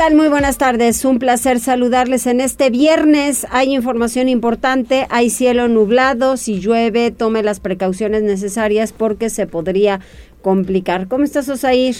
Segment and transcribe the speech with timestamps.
[0.00, 0.16] Tal?
[0.16, 1.04] Muy buenas tardes.
[1.04, 3.46] Un placer saludarles en este viernes.
[3.50, 6.38] Hay información importante, hay cielo nublado.
[6.38, 10.00] Si llueve, tome las precauciones necesarias porque se podría
[10.40, 11.06] complicar.
[11.06, 11.96] ¿Cómo estás, Osair?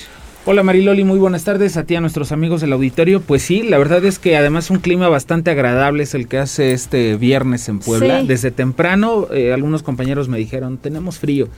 [0.46, 3.20] Hola Mariloli, muy buenas tardes a ti, a nuestros amigos del auditorio.
[3.20, 6.72] Pues sí, la verdad es que además un clima bastante agradable es el que hace
[6.72, 8.22] este viernes en Puebla.
[8.22, 8.26] Sí.
[8.26, 11.48] Desde temprano eh, algunos compañeros me dijeron, tenemos frío.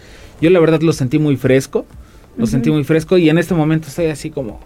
[0.41, 1.87] Yo la verdad lo sentí muy fresco,
[2.37, 4.59] lo sentí muy fresco y en este momento estoy así como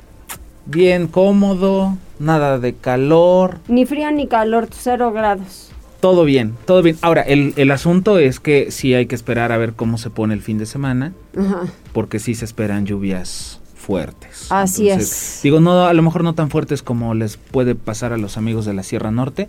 [0.66, 5.70] bien cómodo, nada de calor, Ni frío ni calor, cero grados.
[6.00, 6.96] todo bien, todo bien.
[7.02, 10.34] Ahora, el, el asunto es que sí hay que esperar a ver cómo se pone
[10.34, 11.62] el fin de semana, Ajá.
[11.92, 14.46] porque sí se esperan lluvias fuertes.
[14.50, 15.40] Así es.
[15.44, 18.66] Digo, no, a lo mejor no tan fuertes como les puede pasar a los amigos
[18.66, 19.48] de la Sierra Norte,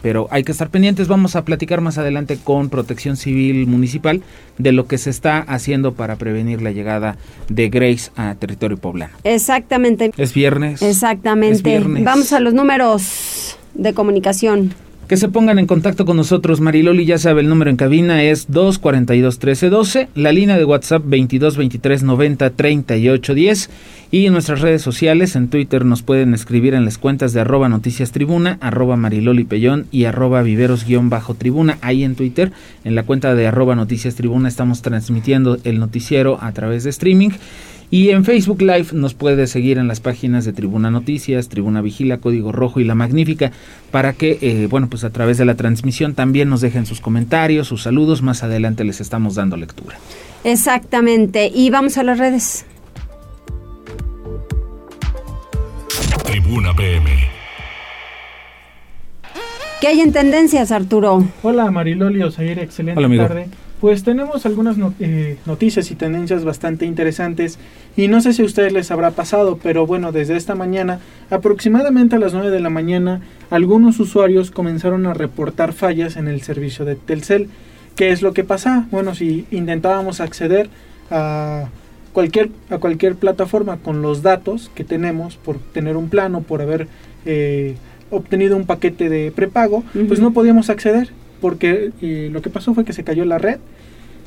[0.00, 1.08] pero hay que estar pendientes.
[1.08, 4.22] Vamos a platicar más adelante con Protección Civil Municipal
[4.56, 7.18] de lo que se está haciendo para prevenir la llegada
[7.50, 9.12] de Grace a territorio poblano.
[9.24, 10.10] Exactamente.
[10.16, 10.80] Es viernes.
[10.80, 11.62] Es Exactamente.
[11.62, 12.02] viernes.
[12.02, 14.72] Vamos a los números de comunicación.
[15.08, 18.46] Que se pongan en contacto con nosotros, Mariloli, ya sabe, el número en cabina es
[18.48, 23.70] 242 1312, la línea de WhatsApp 22 23 90 38 10
[24.10, 27.68] y en nuestras redes sociales, en Twitter nos pueden escribir en las cuentas de arroba
[27.68, 32.50] noticias tribuna, arroba mariloli pellón y arroba viveros guion bajo tribuna, ahí en Twitter,
[32.82, 37.30] en la cuenta de arroba noticias tribuna estamos transmitiendo el noticiero a través de streaming.
[37.90, 42.18] Y en Facebook Live nos puede seguir en las páginas de Tribuna Noticias, Tribuna Vigila,
[42.18, 43.52] Código Rojo y La Magnífica,
[43.92, 47.68] para que, eh, bueno, pues a través de la transmisión también nos dejen sus comentarios,
[47.68, 48.22] sus saludos.
[48.22, 49.96] Más adelante les estamos dando lectura.
[50.42, 51.50] Exactamente.
[51.54, 52.66] Y vamos a las redes.
[56.24, 57.10] Tribuna PM.
[59.80, 61.24] ¿Qué hay en tendencias, Arturo?
[61.42, 63.26] Hola Mariloli Osair, excelente Hola, amigo.
[63.26, 63.46] tarde.
[63.80, 67.58] Pues tenemos algunas eh, noticias y tendencias bastante interesantes
[67.94, 72.16] y no sé si a ustedes les habrá pasado, pero bueno, desde esta mañana, aproximadamente
[72.16, 73.20] a las 9 de la mañana,
[73.50, 77.50] algunos usuarios comenzaron a reportar fallas en el servicio de Telcel.
[77.96, 78.86] ¿Qué es lo que pasa?
[78.90, 80.70] Bueno, si intentábamos acceder
[81.10, 81.68] a
[82.14, 86.62] cualquier, a cualquier plataforma con los datos que tenemos por tener un plan o por
[86.62, 86.88] haber
[87.26, 87.76] eh,
[88.10, 91.10] obtenido un paquete de prepago, pues no podíamos acceder
[91.40, 93.58] porque eh, lo que pasó fue que se cayó la red.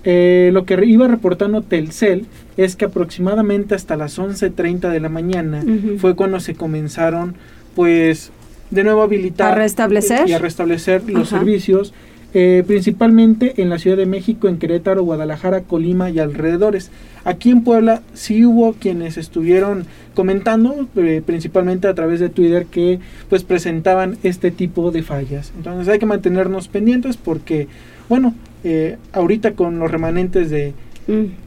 [0.05, 2.25] Eh, lo que iba reportando Telcel
[2.55, 5.61] es que aproximadamente hasta las 11.30 de la mañana
[5.97, 7.35] fue cuando se comenzaron
[7.75, 8.31] pues
[8.71, 10.29] de nuevo a habilitar ¿A restablecer?
[10.29, 11.39] y a restablecer los Ajá.
[11.39, 11.93] servicios
[12.33, 16.91] eh, principalmente en la Ciudad de México, en Querétaro, Guadalajara, Colima y alrededores.
[17.23, 22.99] Aquí en Puebla sí hubo quienes estuvieron comentando, eh, principalmente a través de Twitter, que
[23.29, 25.51] pues presentaban este tipo de fallas.
[25.57, 27.67] Entonces hay que mantenernos pendientes porque,
[28.07, 30.73] bueno, eh, ahorita con los remanentes de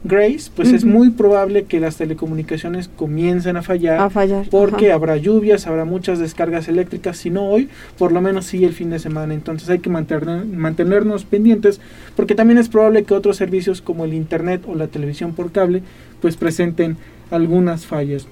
[0.03, 0.93] Grace, pues es Ujú.
[0.93, 3.99] muy probable que las telecomunicaciones comiencen a fallar.
[3.99, 4.45] A fallar.
[4.49, 4.95] Porque Ajá.
[4.95, 8.89] habrá lluvias, habrá muchas descargas eléctricas, si no hoy, por lo menos sí el fin
[8.89, 9.33] de semana.
[9.33, 11.79] Entonces hay que mantener- mantenernos pendientes,
[12.15, 15.81] porque también es probable que otros servicios como el internet o la televisión por cable,
[16.21, 16.97] pues presenten
[17.31, 18.27] algunas fallas.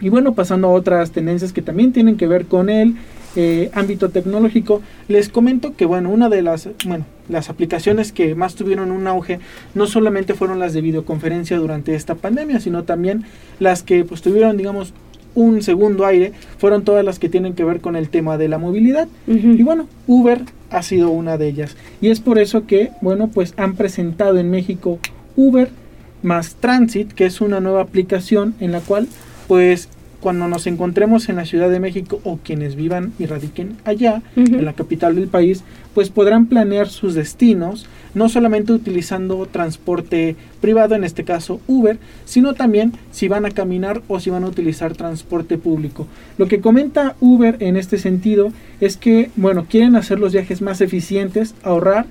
[0.00, 2.96] Y bueno, pasando a otras tendencias que también tienen que ver con el
[3.34, 8.54] eh, ámbito tecnológico, les comento que bueno, una de las, bueno, las aplicaciones que más
[8.54, 9.40] tuvieron un auge
[9.74, 13.24] no solamente fueron las de videoconferencia durante esta pandemia, sino también
[13.58, 14.92] las que pues tuvieron, digamos,
[15.34, 18.58] un segundo aire, fueron todas las que tienen que ver con el tema de la
[18.58, 19.06] movilidad.
[19.26, 21.76] Y bueno, Uber ha sido una de ellas.
[22.00, 24.98] Y es por eso que, bueno, pues han presentado en México
[25.36, 25.68] Uber
[26.22, 29.08] más Transit, que es una nueva aplicación en la cual,
[29.46, 29.90] pues,
[30.20, 34.64] cuando nos encontremos en la Ciudad de México o quienes vivan y radiquen allá, en
[34.64, 35.62] la capital del país,
[35.94, 42.54] pues podrán planear sus destinos, no solamente utilizando transporte privado, en este caso Uber, sino
[42.54, 46.06] también si van a caminar o si van a utilizar transporte público.
[46.38, 50.80] Lo que comenta Uber en este sentido es que, bueno, quieren hacer los viajes más
[50.80, 52.06] eficientes, ahorrar,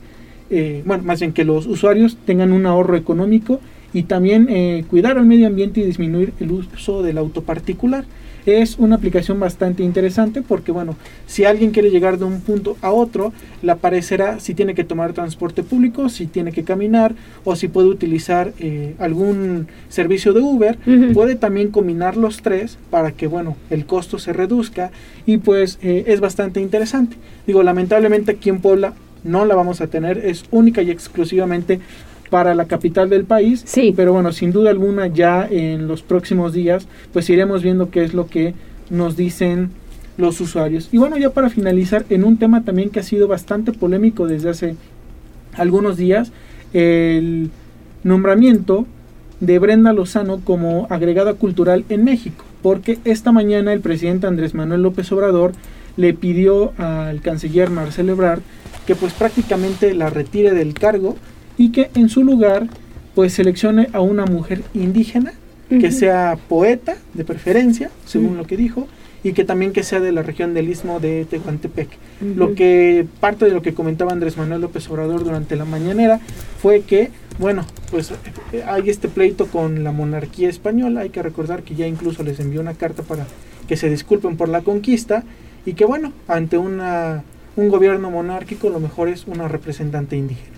[0.50, 3.60] eh, bueno, más bien que los usuarios tengan un ahorro económico
[3.96, 8.04] y también eh, cuidar al medio ambiente y disminuir el uso del auto particular.
[8.46, 10.98] es una aplicación bastante interesante porque, bueno,
[11.28, 13.32] si alguien quiere llegar de un punto a otro,
[13.64, 17.16] le aparecerá si tiene que tomar transporte público, si tiene que caminar
[17.46, 20.78] o si puede utilizar eh, algún servicio de Uber.
[21.14, 24.92] Puede también combinar los tres para que, bueno, el costo se reduzca
[25.26, 27.16] y pues eh, es bastante interesante.
[27.48, 28.94] Digo, lamentablemente aquí en Puebla
[29.24, 31.80] no la vamos a tener, es única y exclusivamente
[32.36, 33.64] para la capital del país.
[33.64, 33.94] Sí.
[33.96, 38.14] Pero bueno, sin duda alguna ya en los próximos días pues iremos viendo qué es
[38.14, 38.54] lo que
[38.90, 39.70] nos dicen
[40.18, 40.90] los usuarios.
[40.92, 44.50] Y bueno, ya para finalizar, en un tema también que ha sido bastante polémico desde
[44.50, 44.76] hace
[45.54, 46.34] algunos días,
[46.74, 47.52] el
[48.04, 48.86] nombramiento
[49.40, 54.84] de Brenda Lozano como agregada cultural en México, porque esta mañana el presidente Andrés Manuel
[54.84, 55.54] López Obrador
[55.96, 58.42] le pidió al canciller Marcelo Ebrard
[58.86, 61.16] que pues prácticamente la retire del cargo
[61.58, 62.68] y que en su lugar
[63.14, 65.34] pues seleccione a una mujer indígena
[65.70, 68.88] que sea poeta de preferencia, según lo que dijo,
[69.24, 71.90] y que también que sea de la región del istmo de Tehuantepec.
[72.36, 76.20] Lo que parte de lo que comentaba Andrés Manuel López Obrador durante la mañanera
[76.62, 77.10] fue que,
[77.40, 78.14] bueno, pues
[78.68, 82.62] hay este pleito con la monarquía española, hay que recordar que ya incluso les envió
[82.62, 83.26] una carta para
[83.68, 85.24] que se disculpen por la conquista
[85.66, 87.24] y que bueno, ante una
[87.56, 90.55] un gobierno monárquico lo mejor es una representante indígena.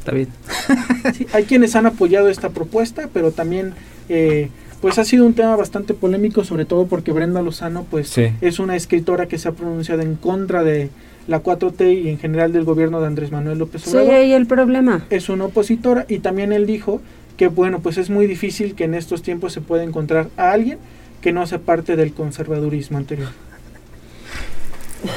[0.00, 0.28] Está bien.
[1.14, 3.72] Sí, hay quienes han apoyado esta propuesta, pero también
[4.08, 4.48] eh,
[4.80, 8.26] pues ha sido un tema bastante polémico, sobre todo porque Brenda Lozano pues Sí.
[8.40, 10.90] es una escritora que se ha pronunciado en contra de
[11.26, 14.14] la 4T y en general del gobierno de Andrés Manuel López Sí, Obrador.
[14.14, 15.04] ahí el problema.
[15.10, 17.00] Es una opositora y también él dijo
[17.36, 20.78] que bueno, pues es muy difícil que en estos tiempos se pueda encontrar a alguien
[21.22, 23.28] que no sea parte del conservadurismo anterior.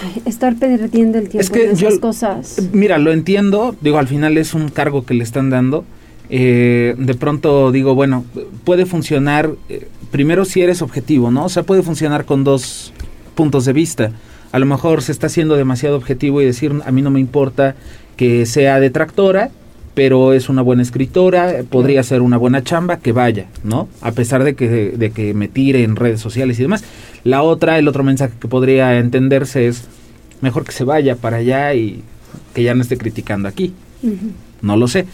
[0.03, 2.57] Ay, estar perdiendo el tiempo Es que en esas yo- cosas.
[2.71, 5.83] Mira, lo entiendo, digo, al final es un cargo que le están dando.
[6.29, 8.25] Eh, de pronto digo, bueno,
[8.63, 11.45] puede funcionar, eh, primero si eres objetivo, ¿no?
[11.45, 12.93] O sea, puede funcionar con dos
[13.35, 14.11] puntos de vista.
[14.51, 17.75] A lo mejor se está haciendo demasiado objetivo y decir, a mí no me importa
[18.15, 19.49] que sea detractora,
[19.93, 23.87] pero es una buena escritora, eh, podría ser una buena chamba, que vaya, ¿no?
[24.01, 26.83] A pesar de que, de que me tire en redes sociales y demás.
[27.23, 29.87] La otra, el otro mensaje que podría entenderse es,
[30.41, 32.03] mejor que se vaya para allá y
[32.53, 33.73] que ya no esté criticando aquí.
[34.61, 35.05] No lo sé.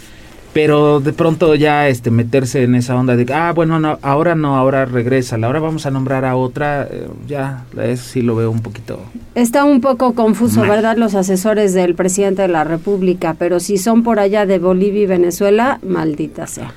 [0.52, 4.34] Pero de pronto ya este meterse en esa onda de que, ah, bueno, no, ahora
[4.34, 8.50] no, ahora regresa, ahora vamos a nombrar a otra, eh, ya, eso sí lo veo
[8.50, 9.00] un poquito.
[9.36, 10.70] Está un poco confuso, Mal.
[10.70, 10.98] ¿verdad?
[10.98, 15.06] Los asesores del presidente de la República, pero si son por allá de Bolivia y
[15.06, 16.74] Venezuela, maldita sea.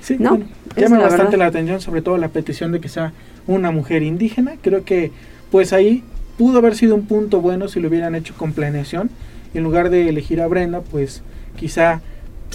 [0.00, 0.46] Sí, No, bueno,
[0.76, 1.38] llama la bastante verdad.
[1.38, 3.12] la atención, sobre todo la petición de que sea
[3.46, 4.54] una mujer indígena.
[4.60, 5.12] Creo que,
[5.52, 6.02] pues ahí
[6.36, 9.08] pudo haber sido un punto bueno si lo hubieran hecho con planeación.
[9.54, 11.22] En lugar de elegir a Brenda, pues
[11.56, 12.00] quizá.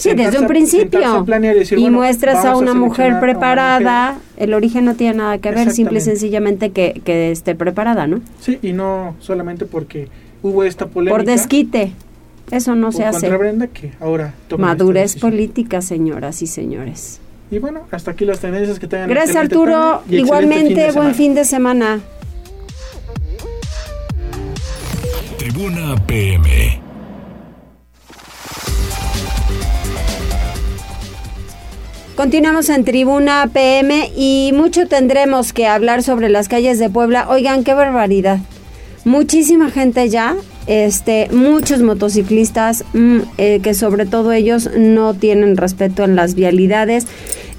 [0.00, 1.24] Sí, sentarse desde un principio.
[1.24, 4.44] planear y decir, y bueno, muestras a una mujer a preparada, mujer.
[4.44, 8.20] el origen no tiene nada que ver, simple y sencillamente que, que esté preparada, ¿no?
[8.40, 10.08] Sí, y no solamente porque
[10.42, 11.16] hubo esta polémica.
[11.16, 11.92] Por desquite.
[12.50, 13.28] Eso no se hace.
[13.36, 17.20] Brenda, que ahora Madurez política, señoras y señores.
[17.50, 19.08] Y bueno, hasta aquí las tendencias que tengan.
[19.08, 22.00] Gracias excelente Arturo, igualmente fin buen fin de semana.
[25.38, 26.89] Tribuna PM.
[32.20, 37.26] Continuamos en Tribuna PM y mucho tendremos que hablar sobre las calles de Puebla.
[37.30, 38.40] Oigan, qué barbaridad.
[39.06, 40.36] Muchísima gente ya,
[40.66, 47.06] este, muchos motociclistas mm, eh, que sobre todo ellos no tienen respeto en las vialidades.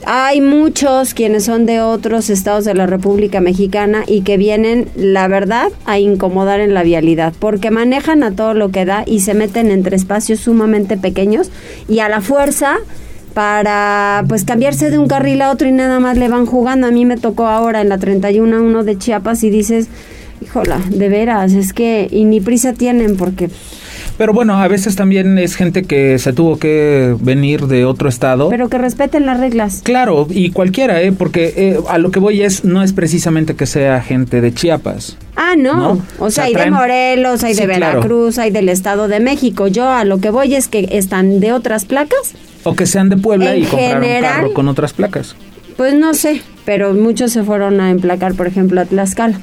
[0.06, 5.28] Hay muchos quienes son de otros estados de la República Mexicana y que vienen, la
[5.28, 9.34] verdad, a incomodar en la vialidad, porque manejan a todo lo que da y se
[9.34, 11.50] meten entre espacios sumamente pequeños
[11.90, 12.78] y a la fuerza
[13.34, 16.88] para pues cambiarse de un carril a otro y nada más le van jugando.
[16.88, 19.88] A mí me tocó ahora en la 31 uno de Chiapas y dices,
[20.42, 23.50] híjola, de veras, es que y ni prisa tienen porque
[24.18, 28.50] Pero bueno, a veces también es gente que se tuvo que venir de otro estado.
[28.50, 29.82] pero que respeten las reglas.
[29.84, 31.12] Claro, y cualquiera, ¿eh?
[31.12, 35.18] porque eh, a lo que voy es, no es precisamente que sea gente de Chiapas.
[35.36, 35.74] Ah, no.
[35.76, 35.92] ¿No?
[36.20, 38.00] O O sea, hay de Morelos, hay Sí, de claro.
[38.00, 39.68] Veracruz, hay del Estado de México.
[39.68, 42.34] Yo a lo que voy es que están de otras placas.
[42.64, 45.36] O que sean de Puebla En y compraron general- carro con otras placas.
[45.78, 49.40] Pues no sé, pero muchos se fueron a emplacar, por ejemplo, a Tlaxcala.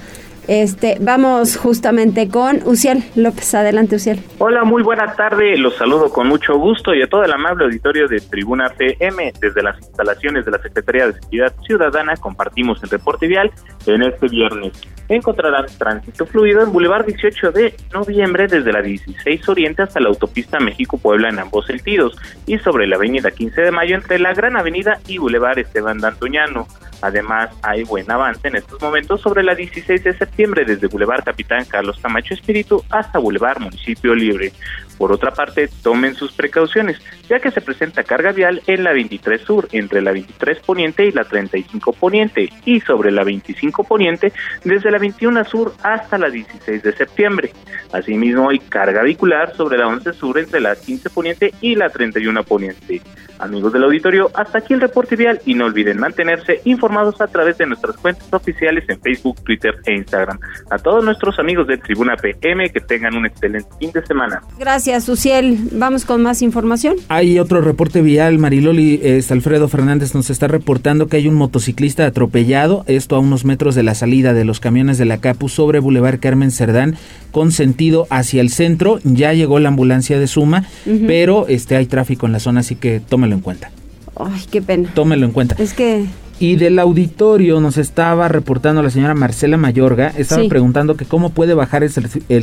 [0.48, 3.54] Este, vamos justamente con Uciel López.
[3.54, 4.20] Adelante, Uciel.
[4.38, 5.58] Hola, muy buena tarde.
[5.58, 9.30] Los saludo con mucho gusto y a todo el amable auditorio de Tribuna PM.
[9.38, 13.52] Desde las instalaciones de la Secretaría de Seguridad Ciudadana compartimos el reporte vial
[13.84, 14.72] en este viernes.
[15.10, 20.58] Encontrarán tránsito fluido en Boulevard 18 de noviembre desde la 16 Oriente hasta la autopista
[20.60, 24.98] México-Puebla en ambos sentidos y sobre la avenida 15 de Mayo entre la Gran Avenida
[25.06, 26.66] y Boulevard Esteban Dantuñano.
[27.00, 31.64] Además, hay buen avance en estos momentos sobre la 16 de septiembre desde Boulevard Capitán
[31.64, 34.52] Carlos Camacho Espíritu hasta Boulevard Municipio Libre.
[34.98, 39.40] Por otra parte, tomen sus precauciones, ya que se presenta carga vial en la 23
[39.40, 44.32] Sur, entre la 23 Poniente y la 35 Poniente, y sobre la 25 Poniente,
[44.64, 47.52] desde la 21 Sur hasta la 16 de septiembre.
[47.92, 52.42] Asimismo, hay carga vehicular sobre la 11 Sur, entre la 15 Poniente y la 31
[52.42, 53.00] Poniente.
[53.38, 57.56] Amigos del auditorio, hasta aquí el reporte vial y no olviden mantenerse informados a través
[57.58, 60.40] de nuestras cuentas oficiales en Facebook, Twitter e Instagram.
[60.70, 64.42] A todos nuestros amigos de Tribuna PM que tengan un excelente fin de semana.
[64.58, 65.58] Gracias, Suciel.
[65.72, 66.96] Vamos con más información.
[67.08, 68.38] Hay otro reporte vial.
[68.38, 73.44] Mariloli es Alfredo Fernández nos está reportando que hay un motociclista atropellado, esto a unos
[73.44, 76.96] metros de la salida de los camiones de la CAPU sobre Boulevard Carmen Cerdán
[77.30, 78.98] con sentido hacia el centro.
[79.04, 80.64] Ya llegó la ambulancia de Suma,
[81.06, 83.70] pero este hay tráfico en la zona, así que tómelo en cuenta.
[84.16, 84.90] Ay, qué pena.
[84.94, 85.54] Tómelo en cuenta.
[85.58, 86.06] Es que
[86.40, 91.54] y del auditorio nos estaba reportando la señora Marcela Mayorga, estaba preguntando que cómo puede
[91.54, 91.90] bajar el,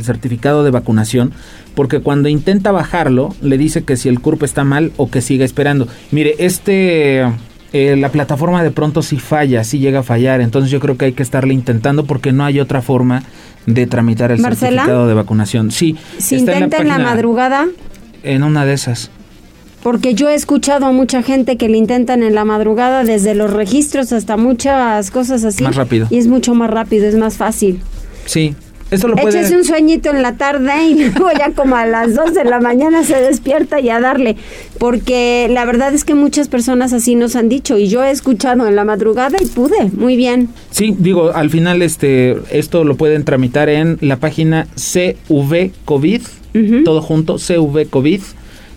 [0.02, 1.32] certificado de vacunación,
[1.74, 5.44] porque cuando intenta bajarlo, le dice que si el CURP está mal o que siga
[5.44, 5.88] esperando.
[6.10, 7.24] Mire, este...
[7.72, 11.06] Eh, la plataforma de pronto sí falla, sí llega a fallar, entonces yo creo que
[11.06, 13.24] hay que estarle intentando porque no hay otra forma
[13.66, 15.72] de tramitar el certificado de vacunación.
[15.72, 15.96] Sí.
[16.16, 17.66] Si intenta en la madrugada.
[18.22, 19.10] En una de esas
[19.86, 23.52] porque yo he escuchado a mucha gente que le intentan en la madrugada desde los
[23.52, 25.62] registros hasta muchas cosas así.
[25.62, 26.08] Más rápido.
[26.10, 27.78] Y es mucho más rápido, es más fácil.
[28.24, 28.56] Sí.
[28.90, 29.38] Eso lo puede...
[29.38, 32.58] Échese un sueñito en la tarde y luego ya como a las 2 de la
[32.58, 34.34] mañana se despierta y a darle.
[34.80, 38.66] Porque la verdad es que muchas personas así nos han dicho y yo he escuchado
[38.66, 39.92] en la madrugada y pude.
[39.92, 40.48] Muy bien.
[40.72, 46.22] Sí, digo, al final este esto lo pueden tramitar en la página CV COVID,
[46.84, 48.20] todo junto, CV COVID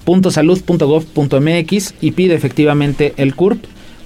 [0.06, 3.63] .salud.gov.mx y pide efectivamente el CURP,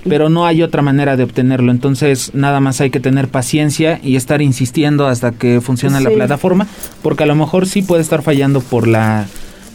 [0.07, 1.71] pero no hay otra manera de obtenerlo.
[1.71, 6.67] Entonces, nada más hay que tener paciencia y estar insistiendo hasta que funcione la plataforma,
[7.01, 9.27] porque a lo mejor sí puede estar fallando por la,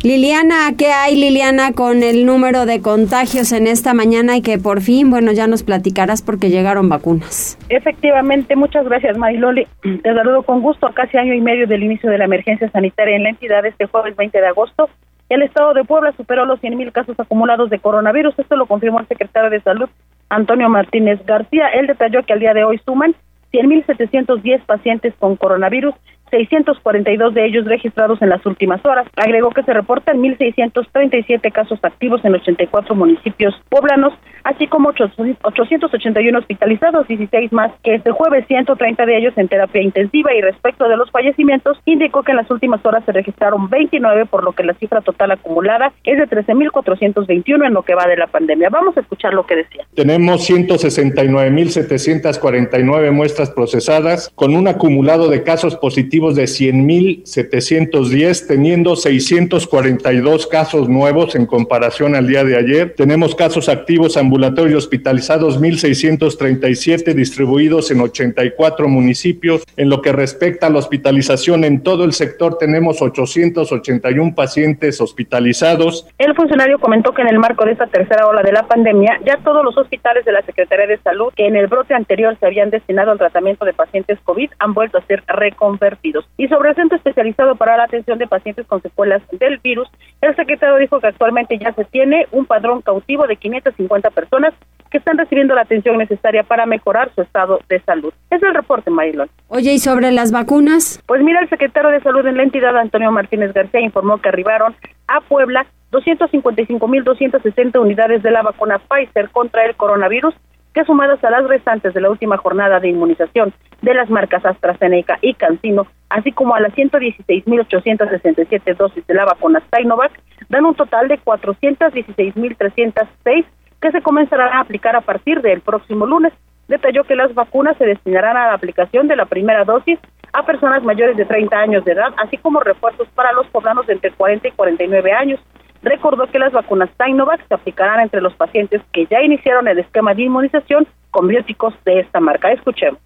[0.06, 4.82] Liliana, ¿qué hay Liliana con el número de contagios en esta mañana y que por
[4.82, 7.58] fin, bueno, ya nos platicarás porque llegaron vacunas?
[7.70, 9.66] Efectivamente, muchas gracias Mariloli.
[9.82, 13.16] Te saludo con gusto a casi año y medio del inicio de la emergencia sanitaria
[13.16, 14.92] en la entidad este jueves 20 de agosto.
[15.30, 18.38] El estado de Puebla superó los 100.000 casos acumulados de coronavirus.
[18.38, 19.90] Esto lo confirmó el secretario de Salud,
[20.30, 21.70] Antonio Martínez García.
[21.70, 23.16] Él detalló que al día de hoy suman
[23.52, 25.96] 100.710 pacientes con coronavirus
[26.36, 29.08] 642 de ellos registrados en las últimas horas.
[29.16, 34.14] Agregó que se reportan 1.637 casos activos en 84 municipios poblanos,
[34.44, 40.34] así como 881 hospitalizados, 16 más que este jueves, 130 de ellos en terapia intensiva.
[40.34, 44.44] Y respecto de los fallecimientos, indicó que en las últimas horas se registraron 29, por
[44.44, 48.28] lo que la cifra total acumulada es de 13.421 en lo que va de la
[48.28, 48.68] pandemia.
[48.70, 49.86] Vamos a escuchar lo que decía.
[49.96, 60.90] Tenemos 169.749 muestras procesadas con un acumulado de casos positivos de 100.710, teniendo 642 casos
[60.90, 62.96] nuevos en comparación al día de ayer.
[62.96, 69.64] Tenemos casos activos ambulatorios hospitalizados 1.637 distribuidos en 84 municipios.
[69.78, 76.08] En lo que respecta a la hospitalización en todo el sector, tenemos 881 pacientes hospitalizados.
[76.18, 79.38] El funcionario comentó que en el marco de esta tercera ola de la pandemia, ya
[79.44, 82.70] todos los hospitales de la Secretaría de Salud que en el brote anterior se habían
[82.70, 86.05] destinado al tratamiento de pacientes COVID han vuelto a ser reconvertidos.
[86.38, 89.90] Y sobre el centro especializado para la atención de pacientes con secuelas del virus,
[90.22, 94.54] el secretario dijo que actualmente ya se tiene un padrón cautivo de 550 personas
[94.92, 98.14] que están recibiendo la atención necesaria para mejorar su estado de salud.
[98.30, 99.30] Es el reporte, Marilón.
[99.48, 101.02] Oye, ¿y sobre las vacunas?
[101.06, 104.76] Pues mira, el secretario de Salud en la entidad, Antonio Martínez García, informó que arribaron
[105.08, 110.36] a Puebla 255.260 unidades de la vacuna Pfizer contra el coronavirus
[110.76, 115.18] que sumadas a las restantes de la última jornada de inmunización de las marcas AstraZeneca
[115.22, 120.12] y Cancino, así como a las 116.867 dosis de la vacuna Sinovac,
[120.50, 123.46] dan un total de 416.306
[123.82, 126.34] que se comenzarán a aplicar a partir del próximo lunes.
[126.68, 129.98] Detalló que las vacunas se destinarán a la aplicación de la primera dosis
[130.34, 134.12] a personas mayores de 30 años de edad, así como refuerzos para los poblanos entre
[134.12, 135.40] 40 y 49 años.
[135.86, 140.16] Recordó que las vacunas Sinovac se aplicarán entre los pacientes que ya iniciaron el esquema
[140.16, 142.52] de inmunización con bióticos de esta marca.
[142.52, 143.00] Escuchemos.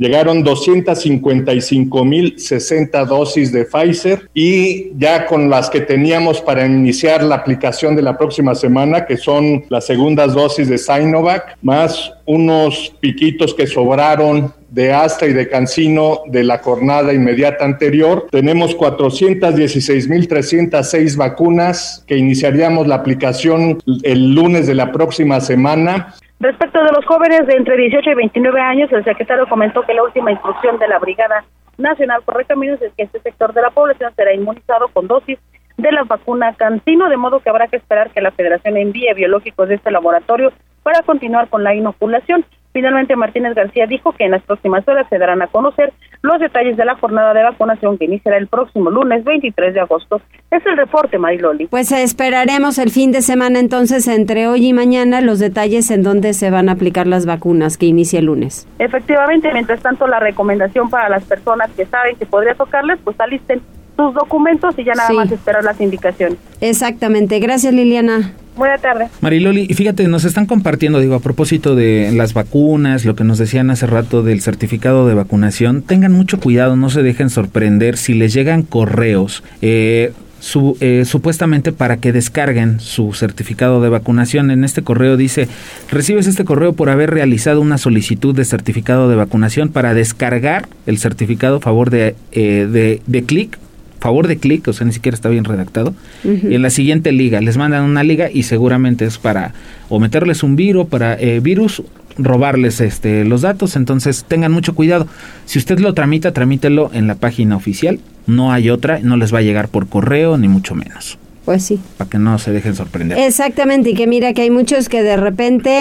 [0.00, 7.94] Llegaron 255.060 dosis de Pfizer y ya con las que teníamos para iniciar la aplicación
[7.94, 13.66] de la próxima semana, que son las segundas dosis de Sinovac, más unos piquitos que
[13.66, 18.26] sobraron de Astra y de Cancino de la jornada inmediata anterior.
[18.30, 26.14] Tenemos 416.306 vacunas que iniciaríamos la aplicación el lunes de la próxima semana.
[26.40, 30.02] Respecto de los jóvenes de entre 18 y 29 años, el secretario comentó que la
[30.02, 31.44] última instrucción de la Brigada
[31.76, 35.38] Nacional por Caminos es que este sector de la población será inmunizado con dosis
[35.76, 39.68] de la vacuna Cancino, de modo que habrá que esperar que la Federación envíe biológicos
[39.68, 40.50] de este laboratorio
[40.82, 42.46] para continuar con la inoculación.
[42.72, 46.76] Finalmente, Martínez García dijo que en las próximas horas se darán a conocer los detalles
[46.76, 50.20] de la jornada de vacunación que iniciará el próximo lunes 23 de agosto.
[50.50, 51.66] Es el reporte, Mariloli.
[51.66, 56.32] Pues esperaremos el fin de semana entonces entre hoy y mañana los detalles en dónde
[56.32, 58.68] se van a aplicar las vacunas que inicia el lunes.
[58.78, 63.62] Efectivamente, mientras tanto la recomendación para las personas que saben que podría tocarles, pues alisten
[63.96, 66.38] sus documentos y ya nada más esperar las indicaciones.
[66.60, 67.38] Exactamente.
[67.38, 68.32] Gracias, Liliana.
[68.56, 69.10] Buenas tardes.
[69.20, 73.38] Mariloli, y fíjate, nos están compartiendo, digo, a propósito de las vacunas, lo que nos
[73.38, 78.14] decían hace rato del certificado de vacunación, tengan mucho cuidado, no se dejen sorprender si
[78.14, 79.42] les llegan correos.
[79.62, 84.50] Eh, su, eh, supuestamente para que descarguen su certificado de vacunación.
[84.50, 85.48] En este correo dice,
[85.90, 90.98] recibes este correo por haber realizado una solicitud de certificado de vacunación para descargar el
[90.98, 93.58] certificado a favor de, eh, de, de clic
[94.00, 95.94] favor de clic, o sea, ni siquiera está bien redactado.
[96.24, 99.52] Y en la siguiente liga, les mandan una liga y seguramente es para
[99.88, 101.82] o meterles un virus, para eh, virus,
[102.18, 105.06] robarles este los datos, entonces tengan mucho cuidado.
[105.44, 109.38] Si usted lo tramita, tramítelo en la página oficial, no hay otra, no les va
[109.38, 111.18] a llegar por correo ni mucho menos.
[111.44, 111.80] Pues sí.
[111.96, 113.18] Para que no se dejen sorprender.
[113.18, 115.78] Exactamente, y que mira que hay muchos que de repente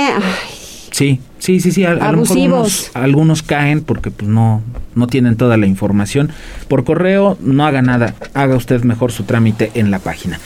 [0.91, 1.85] Sí, sí, sí, sí.
[1.85, 2.91] Abusivos.
[2.93, 4.61] algunos, caen porque pues no,
[4.95, 6.31] no tienen toda la información.
[6.67, 8.13] Por correo, no haga nada.
[8.33, 10.39] Haga usted mejor su trámite en la página.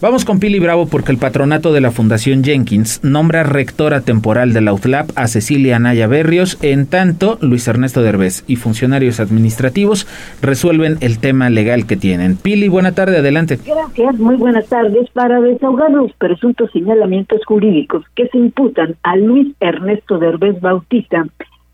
[0.00, 4.60] Vamos con Pili Bravo porque el patronato de la Fundación Jenkins nombra rectora temporal de
[4.60, 10.06] la UTLAP a Cecilia Anaya Berrios, en tanto Luis Ernesto Derbez y funcionarios administrativos
[10.42, 12.36] resuelven el tema legal que tienen.
[12.36, 13.58] Pili, buena tarde, adelante.
[13.64, 15.08] Gracias, muy buenas tardes.
[15.10, 21.24] Para desahogar los presuntos señalamientos jurídicos que se imputan a Luis Ernesto Derbez Bautista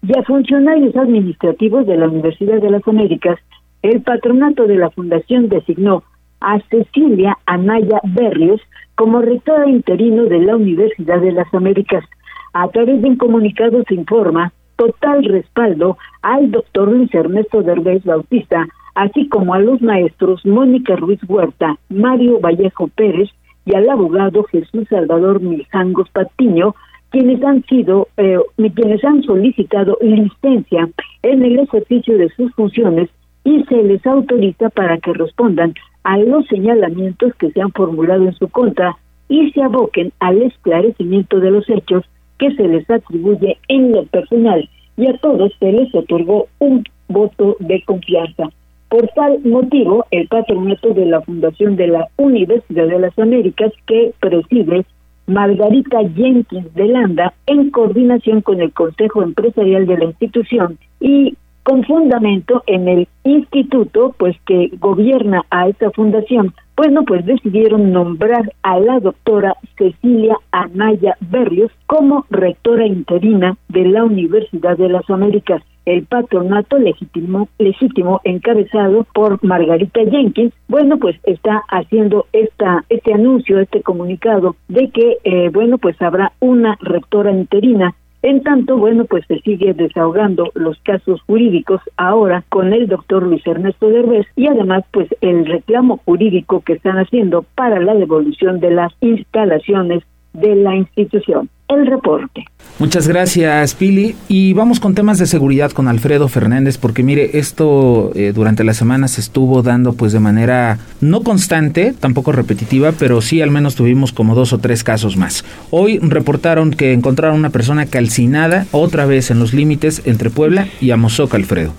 [0.07, 3.39] y a funcionarios administrativos de la Universidad de las Américas,
[3.83, 6.05] el patronato de la Fundación designó
[6.40, 8.61] a Cecilia Anaya Berrios
[8.94, 12.05] como rectora interino de la Universidad de las Américas.
[12.53, 18.66] A través de un comunicado se informa total respaldo al doctor Luis Ernesto Derbez Bautista,
[18.94, 23.29] así como a los maestros Mónica Ruiz Huerta, Mario Vallejo Pérez
[23.66, 26.74] y al abogado Jesús Salvador Mijangos Patiño,
[27.11, 28.38] quienes han sido, eh,
[28.74, 30.88] quienes han solicitado licencia
[31.22, 33.11] en el ejercicio de sus funciones
[33.44, 35.74] y se les autoriza para que respondan
[36.05, 38.96] a los señalamientos que se han formulado en su contra
[39.29, 42.05] y se aboquen al esclarecimiento de los hechos
[42.38, 47.57] que se les atribuye en lo personal y a todos se les otorgó un voto
[47.61, 48.50] de confianza.
[48.88, 54.12] Por tal motivo, el patronato de la Fundación de la Universidad de las Américas, que
[54.18, 54.85] preside
[55.26, 61.85] Margarita Jenkins de Landa, en coordinación con el Consejo Empresarial de la institución y con
[61.85, 66.55] fundamento en el instituto, pues que gobierna a esta fundación.
[66.77, 74.05] Bueno, pues decidieron nombrar a la doctora Cecilia Anaya Berrios como rectora interina de la
[74.05, 75.62] Universidad de las Américas.
[75.85, 83.61] El patronato legítimo, legítimo encabezado por Margarita Jenkins, bueno, pues está haciendo esta, este anuncio,
[83.61, 89.25] este comunicado de que, eh, bueno, pues habrá una rectora interina en tanto, bueno, pues
[89.27, 94.85] se sigue desahogando los casos jurídicos ahora con el doctor Luis Ernesto Derbez y además
[94.91, 100.03] pues el reclamo jurídico que están haciendo para la devolución de las instalaciones
[100.35, 101.49] de la institución.
[101.77, 102.45] El reporte.
[102.79, 104.17] Muchas gracias, Pili.
[104.29, 108.73] Y vamos con temas de seguridad con Alfredo Fernández, porque mire, esto eh, durante la
[108.73, 113.75] semana se estuvo dando pues de manera no constante, tampoco repetitiva, pero sí al menos
[113.75, 115.45] tuvimos como dos o tres casos más.
[115.71, 120.91] Hoy reportaron que encontraron una persona calcinada otra vez en los límites entre Puebla y
[120.91, 121.73] Amozoc, Alfredo.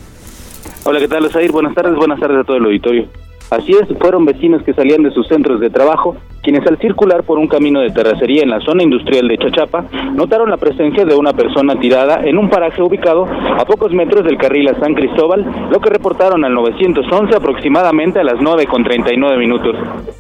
[0.84, 1.52] Hola, ¿qué tal, Osair?
[1.52, 3.08] Buenas tardes, buenas tardes a todo el auditorio.
[3.50, 7.38] Así es, fueron vecinos que salían de sus centros de trabajo quienes al circular por
[7.38, 11.34] un camino de terracería en la zona industrial de Chachapa notaron la presencia de una
[11.34, 15.80] persona tirada en un paraje ubicado a pocos metros del carril a San Cristóbal, lo
[15.80, 19.76] que reportaron al 911 aproximadamente a las 9 con 39 minutos.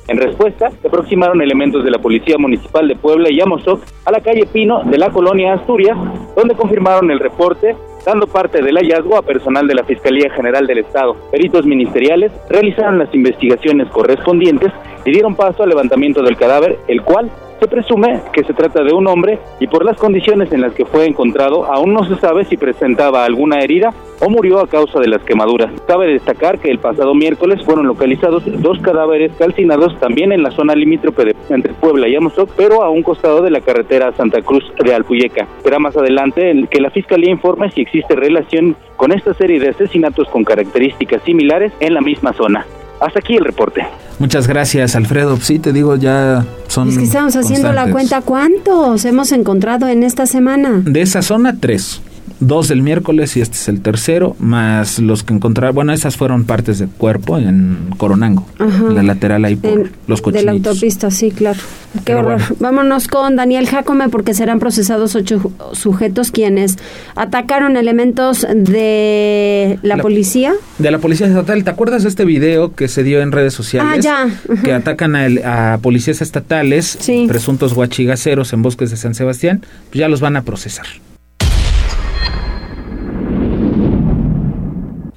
[0.08, 4.22] En respuesta, se aproximaron elementos de la Policía Municipal de Puebla y Amozoc a la
[4.22, 5.98] calle Pino de la colonia Asturias,
[6.36, 10.80] donde confirmaron el reporte dando parte del hallazgo a personal de la Fiscalía General del
[10.80, 11.16] Estado.
[11.32, 14.72] Peritos ministeriales realizaron las investigaciones correspondientes
[15.06, 18.92] y dieron paso al levantamiento del cadáver, el cual se presume que se trata de
[18.92, 22.44] un hombre y por las condiciones en las que fue encontrado aún no se sabe
[22.46, 25.72] si presentaba alguna herida o murió a causa de las quemaduras.
[25.86, 30.74] Cabe destacar que el pasado miércoles fueron localizados dos cadáveres calcinados también en la zona
[30.74, 34.64] limítrofe de, entre Puebla y Amozoc, pero a un costado de la carretera Santa Cruz
[34.84, 35.48] de Alpuyeca.
[35.62, 40.28] Será más adelante que la Fiscalía informe si existe relación con esta serie de asesinatos
[40.30, 42.66] con características similares en la misma zona.
[43.02, 43.82] Hasta aquí el reporte.
[44.20, 45.36] Muchas gracias, Alfredo.
[45.38, 46.90] Sí, te digo, ya son.
[46.90, 48.22] Es que estamos haciendo la cuenta.
[48.22, 50.82] ¿Cuántos hemos encontrado en esta semana?
[50.86, 52.02] De esa zona, tres
[52.41, 56.43] dos del miércoles y este es el tercero, más los que encontraron, bueno, esas fueron
[56.43, 58.45] partes del cuerpo en Coronango,
[58.89, 60.34] la lateral ahí por los cochinitos.
[60.34, 61.60] De la autopista, sí, claro.
[62.06, 62.41] Qué horror.
[62.60, 66.77] Vámonos con Daniel Jacome porque serán procesados ocho sujetos quienes
[67.15, 70.54] atacaron elementos de la, policía.
[70.77, 71.63] De la policía estatal.
[71.63, 74.06] ¿Te acuerdas de este video que se dio en redes sociales?
[74.08, 74.62] Ah, ya.
[74.63, 80.21] Que atacan a, policías estatales, presuntos guachigaceros en bosques de San Sebastián, pues ya los
[80.21, 80.86] van a procesar.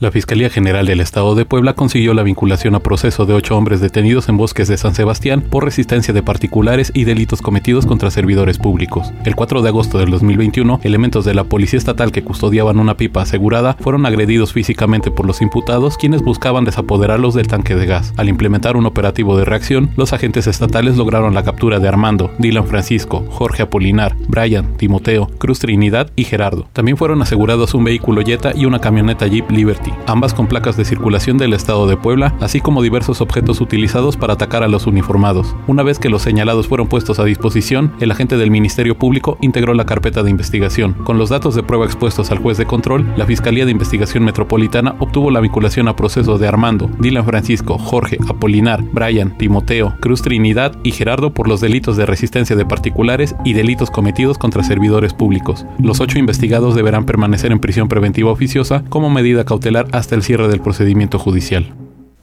[0.04, 3.80] La Fiscalía General del Estado de Puebla consiguió la vinculación a proceso de ocho hombres
[3.80, 8.58] detenidos en bosques de San Sebastián por resistencia de particulares y delitos cometidos contra servidores
[8.58, 9.14] públicos.
[9.24, 13.22] El 4 de agosto del 2021, elementos de la Policía Estatal que custodiaban una pipa
[13.22, 18.12] asegurada fueron agredidos físicamente por los imputados, quienes buscaban desapoderarlos del tanque de gas.
[18.18, 22.66] Al implementar un operativo de reacción, los agentes estatales lograron la captura de Armando, Dylan
[22.66, 26.68] Francisco, Jorge Apolinar, Brian, Timoteo, Cruz Trinidad y Gerardo.
[26.74, 30.84] También fueron asegurados un vehículo Jetta y una camioneta Jeep Liberty ambas con placas de
[30.84, 35.54] circulación del estado de Puebla, así como diversos objetos utilizados para atacar a los uniformados.
[35.66, 39.74] Una vez que los señalados fueron puestos a disposición, el agente del Ministerio Público integró
[39.74, 40.94] la carpeta de investigación.
[41.04, 44.96] Con los datos de prueba expuestos al juez de control, la Fiscalía de Investigación Metropolitana
[44.98, 50.76] obtuvo la vinculación a proceso de Armando, Dylan Francisco, Jorge, Apolinar, Brian, Timoteo, Cruz Trinidad
[50.82, 55.66] y Gerardo por los delitos de resistencia de particulares y delitos cometidos contra servidores públicos.
[55.78, 60.48] Los ocho investigados deberán permanecer en prisión preventiva oficiosa como medida cautelar hasta el cierre
[60.48, 61.74] del procedimiento judicial.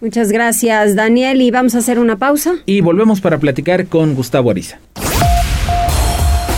[0.02, 2.54] Muchas gracias, Daniel, y vamos a hacer una pausa.
[2.66, 4.80] Y volvemos para platicar con Gustavo Ariza.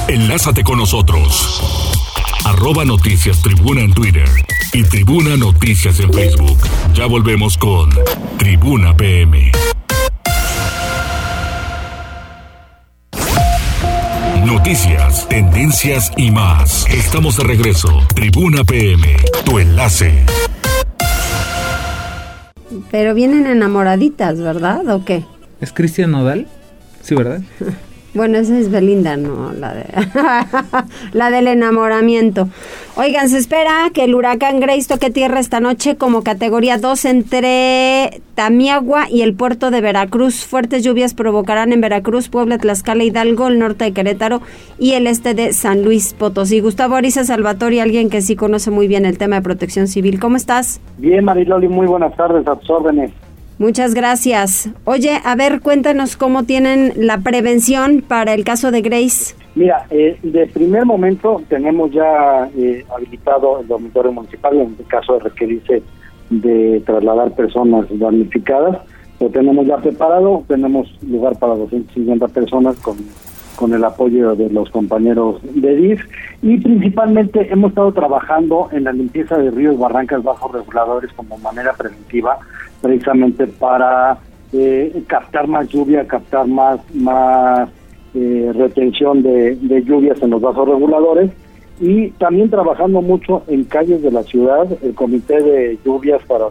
[0.08, 1.62] Enlázate con nosotros.
[2.46, 4.28] Arroba Noticias Tribuna en Twitter
[4.74, 6.58] y Tribuna Noticias en Facebook.
[6.94, 7.90] Ya volvemos con
[8.38, 9.52] Tribuna PM.
[14.46, 16.86] Noticias, tendencias y más.
[16.90, 17.90] Estamos de regreso.
[18.14, 20.26] Tribuna PM, tu enlace.
[22.92, 24.88] Pero vienen enamoraditas, ¿verdad?
[24.90, 25.24] ¿O qué?
[25.62, 26.48] ¿Es Cristian Nodal?
[27.02, 27.42] Sí, ¿verdad?
[28.14, 29.86] Bueno, esa es Belinda, no, la de
[31.14, 32.48] la del enamoramiento.
[32.96, 38.22] Oigan, se espera que el huracán Grace toque tierra esta noche como categoría 2 entre
[38.36, 40.46] Tamiagua y el puerto de Veracruz.
[40.46, 44.42] Fuertes lluvias provocarán en Veracruz, Puebla, Tlaxcala, Hidalgo, el norte de Querétaro
[44.78, 46.60] y el este de San Luis Potosí.
[46.60, 50.20] Gustavo Ariza Salvatore, alguien que sí conoce muy bien el tema de protección civil.
[50.20, 50.80] ¿Cómo estás?
[51.00, 53.12] Bien, Mariloli, muy buenas tardes, a tus órdenes.
[53.60, 54.70] Muchas gracias.
[54.86, 59.36] Oye, a ver, cuéntanos cómo tienen la prevención para el caso de Grace.
[59.56, 65.14] Mira, eh, de primer momento tenemos ya eh, habilitado el dormitorio municipal en el caso
[65.14, 65.84] de requerirse
[66.30, 68.80] de trasladar personas damnificadas.
[69.20, 72.98] Lo tenemos ya preparado, tenemos lugar para 250 personas con,
[73.56, 76.02] con el apoyo de los compañeros de DIF
[76.42, 81.74] y principalmente hemos estado trabajando en la limpieza de ríos, barrancas, bajos reguladores como manera
[81.74, 82.40] preventiva
[82.82, 84.18] precisamente para
[84.52, 87.70] eh, captar más lluvia, captar más, más
[88.14, 91.32] eh, retención de, lluvias en los vasos reguladores
[91.80, 94.68] y también trabajando mucho en calles de la ciudad.
[94.84, 96.46] El comité de lluvias para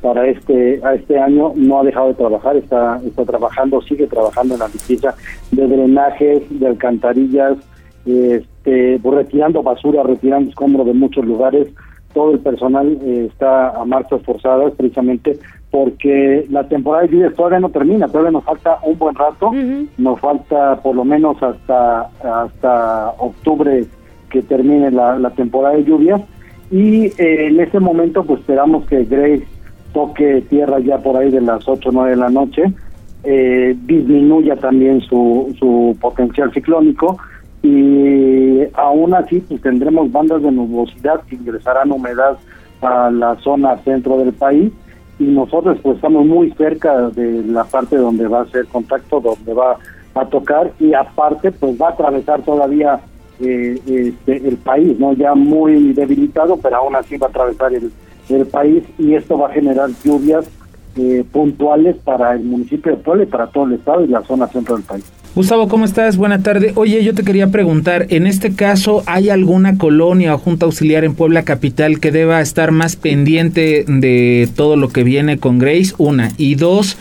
[0.00, 4.54] para este a este año no ha dejado de trabajar, está está trabajando, sigue trabajando
[4.54, 5.14] en la limpieza
[5.50, 7.58] de drenajes, de alcantarillas,
[8.06, 11.68] este, pues, retirando basura, retirando escombros de muchos lugares.
[12.14, 15.38] Todo el personal eh, está a marchas forzadas precisamente
[15.70, 19.52] porque la temporada de lluvias todavía no termina, todavía nos falta un buen rato,
[19.98, 23.84] nos falta por lo menos hasta, hasta octubre
[24.30, 26.20] que termine la, temporada de lluvias.
[26.72, 29.46] Y eh, en ese momento pues esperamos que Grace
[29.92, 32.62] toque tierra ya por ahí de las 8 o 9 de la noche,
[33.24, 37.18] eh, disminuya también su, su potencial ciclónico
[37.62, 42.38] y aún así pues tendremos bandas de nubosidad que ingresarán humedad
[42.80, 44.72] a la zona centro del país
[45.18, 49.52] y nosotros pues estamos muy cerca de la parte donde va a ser contacto, donde
[49.52, 49.76] va
[50.14, 53.00] a tocar y aparte pues va a atravesar todavía
[53.40, 57.92] eh, este, el país, no ya muy debilitado, pero aún así va a atravesar el,
[58.32, 60.46] el país y esto va a generar lluvias
[60.96, 64.48] eh, puntuales para el municipio de Puebla y para todo el estado y la zona
[64.48, 65.04] centro del país.
[65.34, 66.16] Gustavo, ¿cómo estás?
[66.16, 66.72] Buena tarde.
[66.74, 71.14] Oye, yo te quería preguntar, en este caso, ¿hay alguna colonia o junta auxiliar en
[71.14, 75.94] Puebla Capital que deba estar más pendiente de todo lo que viene con Grace?
[75.98, 76.32] Una.
[76.36, 76.96] Y dos,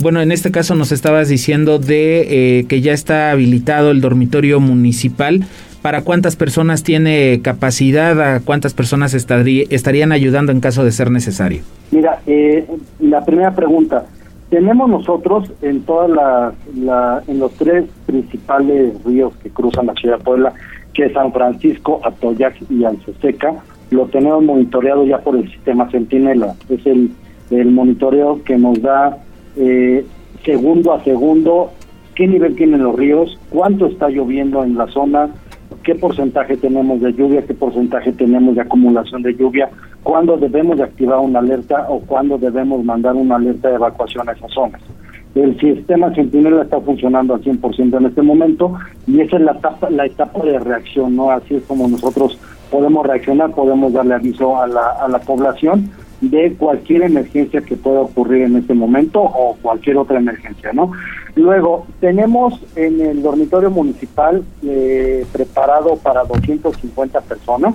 [0.00, 4.60] bueno, en este caso nos estabas diciendo de eh, que ya está habilitado el dormitorio
[4.60, 5.46] municipal.
[5.82, 8.20] ¿Para cuántas personas tiene capacidad?
[8.20, 11.62] ¿A cuántas personas estarían ayudando en caso de ser necesario?
[11.90, 12.66] Mira, eh,
[13.00, 14.06] la primera pregunta.
[14.48, 16.10] Tenemos nosotros en todas
[16.76, 20.52] la, en los tres principales ríos que cruzan la ciudad de Puebla,
[20.92, 23.54] que es San Francisco, Atoyac y Alceseca,
[23.92, 26.54] lo tenemos monitoreado ya por el sistema Centinela.
[26.68, 27.10] Es el,
[27.50, 29.18] el monitoreo que nos da
[29.56, 30.04] eh,
[30.44, 31.70] segundo a segundo
[32.14, 35.28] qué nivel tienen los ríos, cuánto está lloviendo en la zona,
[35.82, 39.70] qué porcentaje tenemos de lluvia, qué porcentaje tenemos de acumulación de lluvia,
[40.02, 44.32] cuándo debemos de activar una alerta o cuándo debemos mandar una alerta de evacuación a
[44.32, 44.80] esas zonas.
[45.34, 48.74] El sistema Centinela está funcionando al 100% en este momento
[49.06, 51.30] y esa es la etapa, la etapa de reacción, ¿no?
[51.30, 52.38] Así es como nosotros
[52.70, 58.02] podemos reaccionar, podemos darle aviso a la, a la población de cualquier emergencia que pueda
[58.02, 60.92] ocurrir en este momento o cualquier otra emergencia, ¿no?
[61.34, 67.74] Luego, tenemos en el dormitorio municipal eh, preparado para 250 personas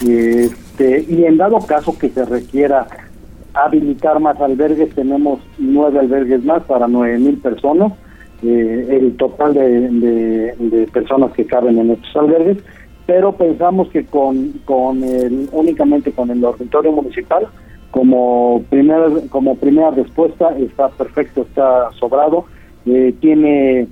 [0.00, 2.86] este, y en dado caso que se requiera
[3.52, 7.92] habilitar más albergues, tenemos nueve albergues más para nueve mil personas,
[8.42, 12.58] eh, el total de, personas que caben en estos albergues,
[13.06, 17.46] pero pensamos que con, con el, únicamente con el dormitorio municipal
[17.90, 22.46] como primera, como primera respuesta está perfecto, está sobrado,
[22.86, 23.86] eh, tiene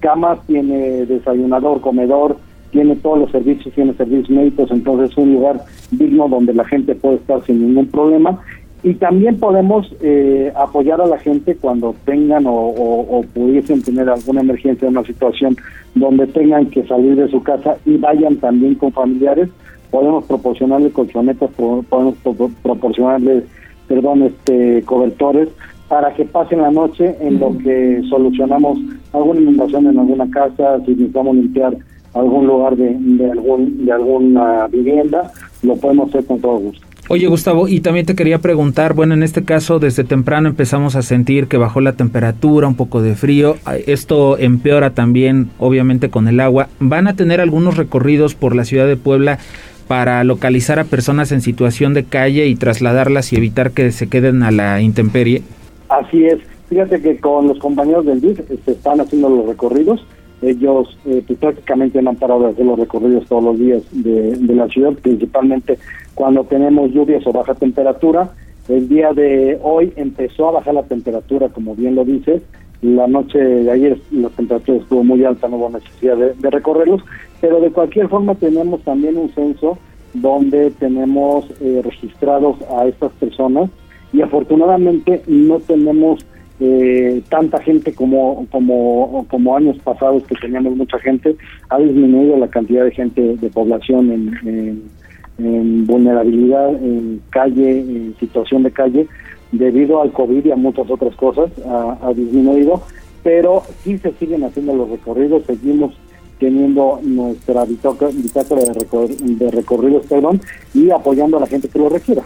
[0.00, 2.36] camas, tiene desayunador, comedor,
[2.70, 6.94] tiene todos los servicios, tiene servicios médicos, entonces es un lugar digno donde la gente
[6.94, 8.40] puede estar sin ningún problema.
[8.82, 14.40] Y también podemos eh, apoyar a la gente cuando tengan o, o, pudiesen tener alguna
[14.40, 15.54] emergencia, una situación
[15.94, 19.50] donde tengan que salir de su casa y vayan también con familiares.
[19.90, 22.14] Podemos proporcionarle colchonetas, podemos
[22.62, 23.44] proporcionarle,
[23.86, 25.48] perdón, este, cobertores
[25.90, 28.78] para que pasen la noche en lo que solucionamos
[29.12, 31.76] alguna inundación en alguna casa, si necesitamos limpiar
[32.14, 35.32] algún lugar de, de, algún, de alguna vivienda,
[35.64, 36.86] lo podemos hacer con todo gusto.
[37.08, 41.02] Oye Gustavo, y también te quería preguntar, bueno, en este caso desde temprano empezamos a
[41.02, 43.56] sentir que bajó la temperatura, un poco de frío,
[43.88, 46.68] esto empeora también obviamente con el agua.
[46.78, 49.40] ¿Van a tener algunos recorridos por la ciudad de Puebla
[49.88, 54.44] para localizar a personas en situación de calle y trasladarlas y evitar que se queden
[54.44, 55.42] a la intemperie?
[55.90, 56.38] Así es.
[56.68, 60.06] Fíjate que con los compañeros del DIF se este, están haciendo los recorridos.
[60.40, 64.54] Ellos eh, pues, prácticamente no han parado de hacer los recorridos todos los días de,
[64.54, 65.78] la ciudad, principalmente
[66.14, 68.30] cuando tenemos lluvias o baja temperatura.
[68.68, 72.40] El día de hoy empezó a bajar la temperatura, como bien lo dices.
[72.82, 77.02] La noche de ayer la temperatura estuvo muy alta, no hubo necesidad de, de recorrerlos,
[77.40, 79.76] pero de cualquier forma tenemos también un censo
[80.14, 83.70] donde tenemos eh, registrados a estas personas
[84.12, 86.24] y afortunadamente no tenemos
[86.62, 91.34] eh, tanta gente como, como, como años pasados que teníamos mucha gente,
[91.70, 94.10] ha disminuido la cantidad de gente de población
[94.44, 94.90] en,
[95.86, 99.06] vulnerabilidad, en calle, en situación de calle,
[99.52, 102.82] debido al COVID y a muchas otras cosas, ha, disminuido,
[103.22, 105.94] pero sí se siguen haciendo los recorridos, seguimos
[106.38, 110.42] teniendo nuestra bitácora de, recorridos perdón,
[110.74, 112.22] y apoyando a la gente que lo requiera.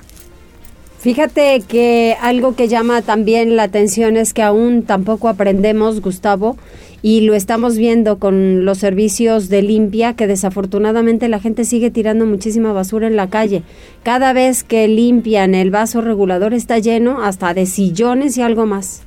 [1.05, 6.57] Fíjate que algo que llama también la atención es que aún tampoco aprendemos, Gustavo,
[7.03, 12.25] y lo estamos viendo con los servicios de limpia, que desafortunadamente la gente sigue tirando
[12.25, 13.65] muchísima basura en la calle.
[14.03, 19.07] Cada vez que limpian el vaso regulador está lleno hasta de sillones y algo más.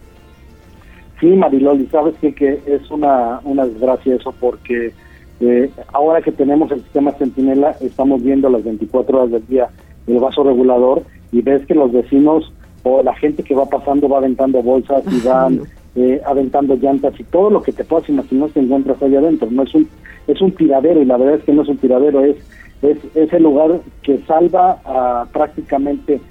[1.19, 4.93] Sí, Mariloli, sabes que, que es una, una desgracia eso porque
[5.39, 9.69] Eh, ahora que tenemos el sistema Centinela, estamos viendo las 24 horas del día
[10.07, 12.51] el vaso regulador y ves que los vecinos
[12.83, 15.61] o la gente que va pasando va aventando bolsas y van
[15.95, 19.49] eh, aventando llantas y todo lo que te puedas imaginar se encuentras ahí adentro.
[19.51, 19.87] No es un
[20.27, 22.37] es un tiradero y la verdad es que no es un tiradero, es
[22.81, 26.21] es, es el lugar que salva a prácticamente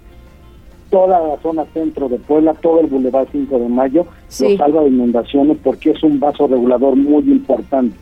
[0.90, 4.06] toda la zona centro de Puebla, todo el Boulevard 5 de Mayo,
[4.40, 7.96] lo salva de inundaciones porque es un vaso regulador muy importante.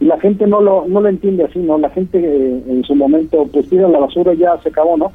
[0.00, 1.76] Y la gente no lo no lo entiende así, ¿no?
[1.76, 5.12] La gente eh, en su momento, pues tira la basura ya se acabó, ¿no?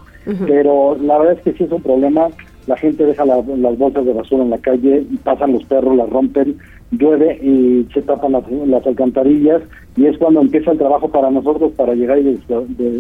[0.48, 2.30] Pero la verdad es que sí es un problema.
[2.68, 3.46] La gente deja las
[3.78, 6.58] bolsas de basura en la calle, pasan los perros, las rompen,
[6.92, 9.62] llueve y se tapan las, alcantarillas.
[9.96, 12.40] Y es cuando empieza el trabajo para nosotros para llegar y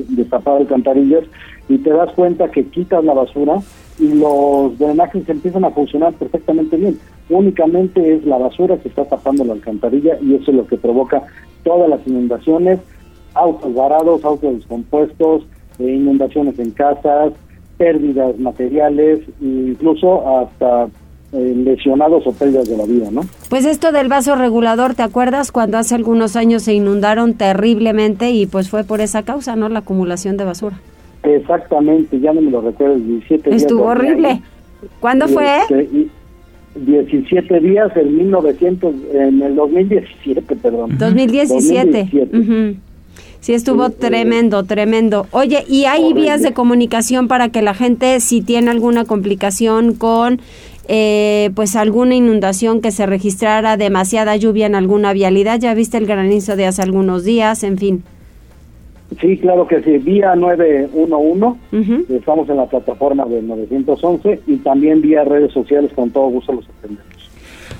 [0.10, 1.24] destapar alcantarillas.
[1.68, 3.60] Y te das cuenta que quitas la basura
[4.00, 7.00] y los drenajes empiezan a funcionar perfectamente bien.
[7.30, 11.24] Únicamente es la basura que está tapando la alcantarilla y eso es lo que provoca
[11.64, 12.80] todas las inundaciones,
[13.34, 15.44] autos varados, autos descompuestos,
[15.80, 17.34] eh, inundaciones en casas,
[17.78, 20.88] pérdidas materiales, incluso hasta
[21.34, 23.22] eh, lesionados o pérdidas de la vida, ¿no?
[23.50, 28.46] Pues esto del vaso regulador, ¿te acuerdas cuando hace algunos años se inundaron terriblemente y
[28.46, 29.68] pues fue por esa causa, ¿no?
[29.68, 30.80] La acumulación de basura.
[31.24, 33.62] Exactamente, ya no me lo recuerdo, 17 días.
[33.64, 34.42] Estuvo horrible.
[35.00, 35.62] ¿Cuándo fue?
[36.76, 40.98] 17 días en 1900, en el 2017, perdón.
[40.98, 42.10] 2017.
[42.12, 42.80] 2017.
[43.46, 45.28] Sí, estuvo tremendo, tremendo.
[45.30, 50.42] Oye, ¿y hay vías de comunicación para que la gente, si tiene alguna complicación con
[50.88, 55.60] eh, pues alguna inundación que se registrara, demasiada lluvia en alguna vialidad?
[55.60, 58.04] Ya viste el granizo de hace algunos días, en fin.
[59.22, 65.24] Sí, claro que sí, vía 911, estamos en la plataforma de 911 y también vía
[65.24, 67.05] redes sociales, con todo gusto los atendemos.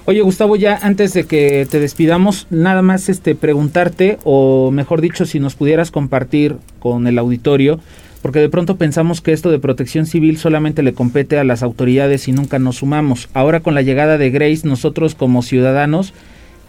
[0.08, 5.26] Oye, Gustavo, ya antes de que te despidamos, nada más este preguntarte o mejor dicho,
[5.26, 7.80] si nos pudieras compartir con el auditorio,
[8.22, 12.28] porque de pronto pensamos que esto de protección civil solamente le compete a las autoridades
[12.28, 13.30] y nunca nos sumamos.
[13.34, 16.14] Ahora con la llegada de Grace, nosotros como ciudadanos,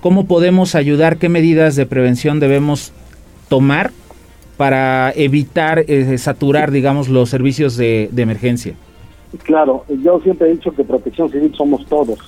[0.00, 1.18] ¿cómo podemos ayudar?
[1.18, 2.94] ¿Qué medidas de prevención debemos
[3.50, 3.90] tomar
[4.56, 8.76] para evitar eh, saturar, digamos, los servicios de, de emergencia?
[9.42, 12.18] Claro, yo siempre he dicho que protección civil somos todos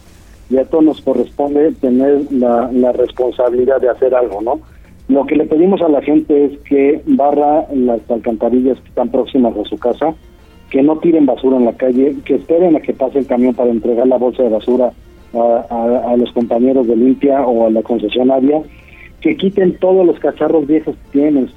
[0.51, 4.61] y a todos nos corresponde tener la, responsabilidad de hacer algo, ¿no?
[5.09, 9.57] Lo que le pedimos a la gente es que barra las alcantarillas que están próximas
[9.57, 10.15] a su casa,
[10.71, 13.71] que no tiren basura en la calle, que esperen a que pase el camión para
[13.71, 14.93] entregar la bolsa de basura
[15.33, 18.63] a, los compañeros de limpia o a la concesionaria,
[19.21, 21.49] que quiten todos los cacharros viejos que tienen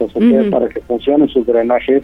[0.49, 2.03] para que funcionen sus drenajes,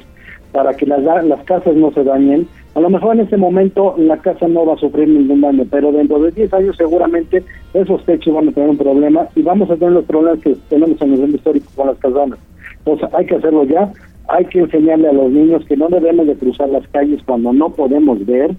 [0.51, 4.17] para que las, las casas no se dañen a lo mejor en ese momento la
[4.17, 8.35] casa no va a sufrir ningún daño, pero dentro de 10 años seguramente esos techos
[8.35, 11.17] van a tener un problema y vamos a tener los problemas que tenemos en el
[11.17, 12.37] centro histórico con las casonas.
[12.77, 13.91] Entonces hay que hacerlo ya,
[14.27, 17.71] hay que enseñarle a los niños que no debemos de cruzar las calles cuando no
[17.71, 18.51] podemos ver,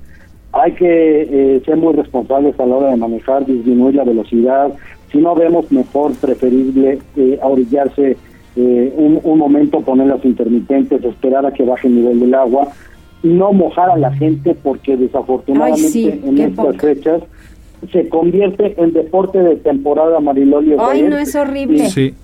[0.50, 4.72] hay que eh, ser muy responsables a la hora de manejar, disminuir la velocidad,
[5.12, 8.16] si no vemos mejor, preferible eh, orillarse
[8.56, 12.66] eh, un, un momento, poner las intermitentes, esperar a que baje el nivel del agua,
[13.22, 17.22] no mojar a la gente porque desafortunadamente en estas fechas
[17.92, 20.76] se convierte en deporte de temporada Marilolio.
[20.80, 21.86] Ay, no es horrible.
[21.90, 22.14] Sí.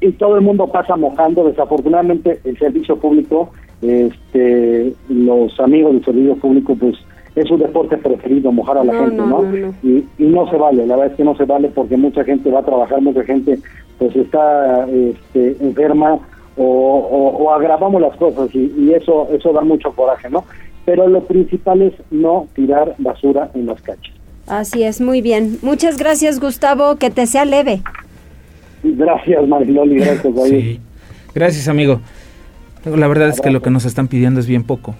[0.00, 1.44] Y todo el mundo pasa mojando.
[1.48, 3.50] Desafortunadamente el servicio público,
[3.82, 6.96] este, los amigos del servicio público, pues
[7.34, 9.44] es su deporte preferido, mojar a la gente, ¿no?
[9.82, 12.50] y, y, no se vale, la verdad es que no se vale porque mucha gente
[12.50, 13.58] va a trabajar, mucha gente
[13.98, 16.18] pues está este, enferma
[16.58, 20.44] o, agravamos las cosas y, eso eso da mucho coraje, ¿no?
[20.84, 24.12] Pero lo principal es no tirar basura en las calles.
[24.46, 25.58] Así es, muy bien.
[25.62, 27.82] Muchas gracias, Gustavo, que te sea leve.
[28.82, 30.80] Gracias, Mariloli, gracias, sí.
[31.34, 32.00] Gracias, amigo.
[32.84, 34.94] La verdad es que lo que nos están pidiendo es bien poco.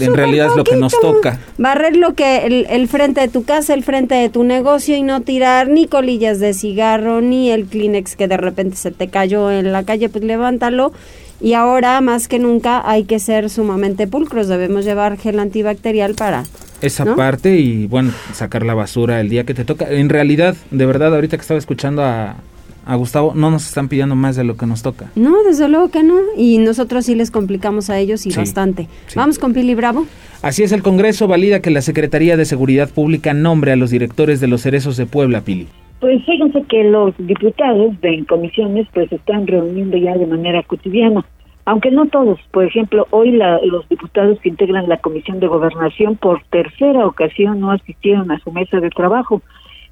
[0.00, 1.38] En realidad es lo que nos toca.
[1.58, 5.02] Barrer lo que el, el, frente de tu casa, el frente de tu negocio y
[5.02, 9.50] no tirar ni colillas de cigarro, ni el Kleenex que de repente se te cayó
[9.50, 10.92] en la calle, pues levántalo.
[11.40, 16.44] Y ahora más que nunca hay que ser sumamente pulcros, debemos llevar gel antibacterial para...
[16.80, 19.88] Esa parte y bueno, sacar la basura el día que te toca.
[19.88, 22.36] En realidad, de verdad, ahorita que estaba escuchando a,
[22.86, 25.10] a Gustavo, no nos están pidiendo más de lo que nos toca.
[25.16, 26.16] No, desde luego que no.
[26.36, 28.88] Y nosotros sí les complicamos a ellos y bastante.
[29.14, 30.06] Vamos con Pili Bravo.
[30.42, 34.40] Así es, el Congreso valida que la Secretaría de Seguridad Pública nombre a los directores
[34.40, 35.68] de los cerezos de Puebla, Pili.
[36.00, 41.24] Pues fíjense que los diputados de comisiones pues están reuniendo ya de manera cotidiana,
[41.64, 42.38] aunque no todos.
[42.50, 47.70] Por ejemplo, hoy los diputados que integran la Comisión de Gobernación por tercera ocasión no
[47.70, 49.40] asistieron a su mesa de trabajo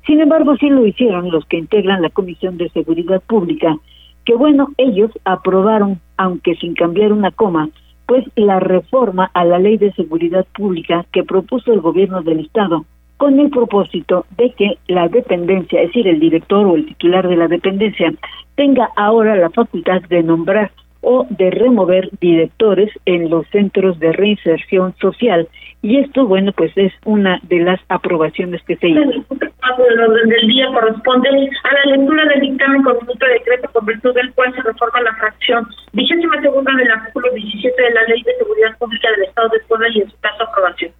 [0.06, 3.76] sin embargo, sí lo hicieron los que integran la Comisión de Seguridad Pública,
[4.24, 7.68] que bueno, ellos aprobaron, aunque sin cambiar una coma,
[8.06, 12.84] pues la reforma a la Ley de Seguridad Pública que propuso el gobierno del Estado
[13.16, 17.36] con el propósito de que la dependencia, es decir, el director o el titular de
[17.36, 18.12] la dependencia,
[18.56, 20.72] tenga ahora la facultad de nombrar
[21.02, 25.48] o de remover directores en los centros de reinserción social.
[25.82, 29.00] Y esto, bueno, pues es una de las aprobaciones que se hizo.
[29.00, 34.14] El orden del día corresponde a la lectura del dictamen con de decreto con virtud
[34.14, 38.34] del cual se reforma la fracción vigésima segunda del artículo 17 de la Ley de
[38.36, 40.92] Seguridad Pública del Estado de Puebla y en su caso aprobación.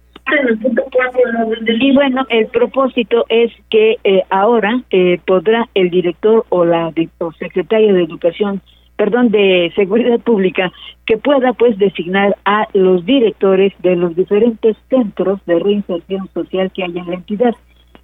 [1.67, 7.31] Y bueno, el propósito es que eh, ahora eh, podrá el director o la o
[7.33, 8.61] secretaria de Educación
[8.95, 10.71] perdón, de seguridad pública
[11.05, 16.83] que pueda pues designar a los directores de los diferentes centros de reinserción social que
[16.83, 17.55] hay en la entidad.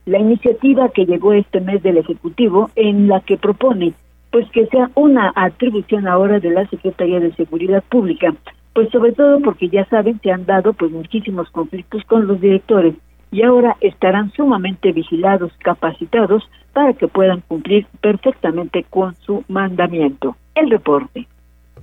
[0.05, 3.93] La iniciativa que llegó este mes del Ejecutivo en la que propone
[4.31, 8.35] pues que sea una atribución ahora de la Secretaría de Seguridad Pública,
[8.73, 12.95] pues sobre todo porque ya saben se han dado pues muchísimos conflictos con los directores
[13.31, 20.69] y ahora estarán sumamente vigilados, capacitados para que puedan cumplir perfectamente con su mandamiento el
[20.69, 21.27] reporte.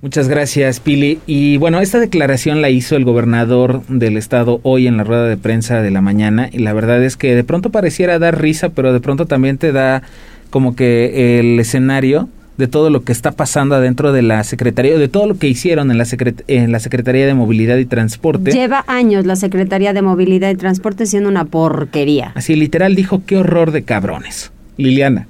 [0.01, 1.19] Muchas gracias, Pili.
[1.25, 5.37] Y bueno, esta declaración la hizo el gobernador del estado hoy en la rueda de
[5.37, 8.93] prensa de la mañana y la verdad es que de pronto pareciera dar risa, pero
[8.93, 10.03] de pronto también te da
[10.51, 15.07] como que el escenario de todo lo que está pasando adentro de la Secretaría, de
[15.07, 16.05] todo lo que hicieron en la,
[16.47, 18.51] en la Secretaría de Movilidad y Transporte.
[18.51, 22.31] Lleva años la Secretaría de Movilidad y Transporte siendo una porquería.
[22.35, 24.51] Así literal dijo, qué horror de cabrones.
[24.77, 25.27] Liliana.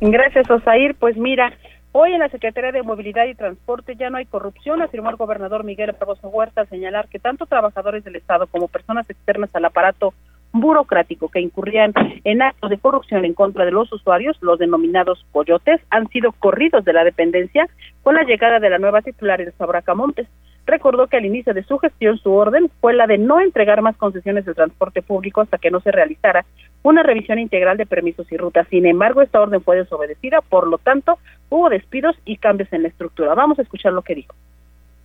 [0.00, 0.94] Gracias, Osair.
[0.98, 1.52] Pues mira,
[1.98, 5.64] Hoy en la Secretaría de Movilidad y Transporte ya no hay corrupción, afirmó el gobernador
[5.64, 10.12] Miguel Barroso Huerta al señalar que tanto trabajadores del Estado como personas externas al aparato
[10.52, 11.94] burocrático que incurrían
[12.24, 16.84] en actos de corrupción en contra de los usuarios, los denominados coyotes, han sido corridos
[16.84, 17.66] de la dependencia
[18.02, 20.28] con la llegada de la nueva titular de Sabracamontes
[20.66, 23.96] recordó que al inicio de su gestión su orden fue la de no entregar más
[23.96, 26.44] concesiones de transporte público hasta que no se realizara
[26.88, 28.66] una revisión integral de permisos y rutas.
[28.70, 31.18] Sin embargo, esta orden fue desobedecida, por lo tanto,
[31.48, 33.34] hubo despidos y cambios en la estructura.
[33.34, 34.34] Vamos a escuchar lo que dijo.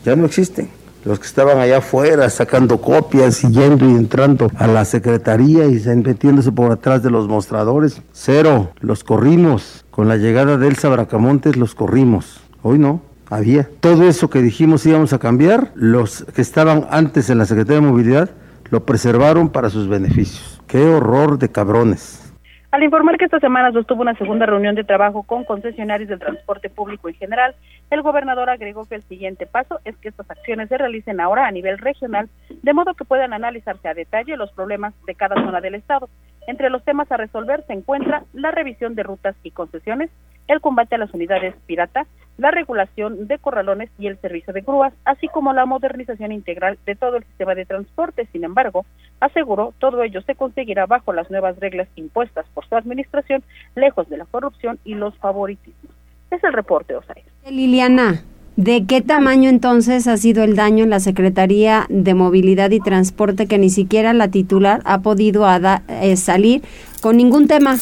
[0.06, 0.70] Ya no existen.
[1.04, 5.82] Los que estaban allá afuera sacando copias y yendo y entrando a la secretaría y
[5.96, 8.04] metiéndose por atrás de los mostradores.
[8.12, 9.84] Cero, los corrimos.
[9.90, 12.42] Con la llegada de Elsa Bracamontes los corrimos.
[12.62, 13.68] Hoy no había.
[13.80, 17.88] Todo eso que dijimos íbamos a cambiar, los que estaban antes en la Secretaría de
[17.88, 18.30] Movilidad
[18.70, 20.61] lo preservaron para sus beneficios.
[20.72, 22.34] ¡Qué horror de cabrones!
[22.72, 26.70] Al informar que esta semana sostuvo una segunda reunión de trabajo con concesionarios del transporte
[26.70, 27.56] público en general,
[27.90, 31.52] el gobernador agregó que el siguiente paso es que estas acciones se realicen ahora a
[31.52, 35.76] nivel regional, de modo que puedan analizarse a detalle los problemas de cada zona del
[35.76, 36.08] Estado.
[36.48, 40.10] Entre los temas a resolver se encuentra la revisión de rutas y concesiones,
[40.48, 42.06] el combate a las unidades pirata,
[42.42, 46.96] la regulación de corralones y el servicio de grúas, así como la modernización integral de
[46.96, 48.28] todo el sistema de transporte.
[48.32, 48.84] Sin embargo,
[49.20, 53.44] aseguró, todo ello se conseguirá bajo las nuevas reglas impuestas por su administración,
[53.76, 55.94] lejos de la corrupción y los favoritismos.
[56.32, 57.24] Es el reporte, Osair.
[57.48, 58.24] Liliana,
[58.56, 63.46] ¿de qué tamaño entonces ha sido el daño en la Secretaría de Movilidad y Transporte
[63.46, 66.64] que ni siquiera la titular ha podido eh, salir
[67.02, 67.76] con ningún tema?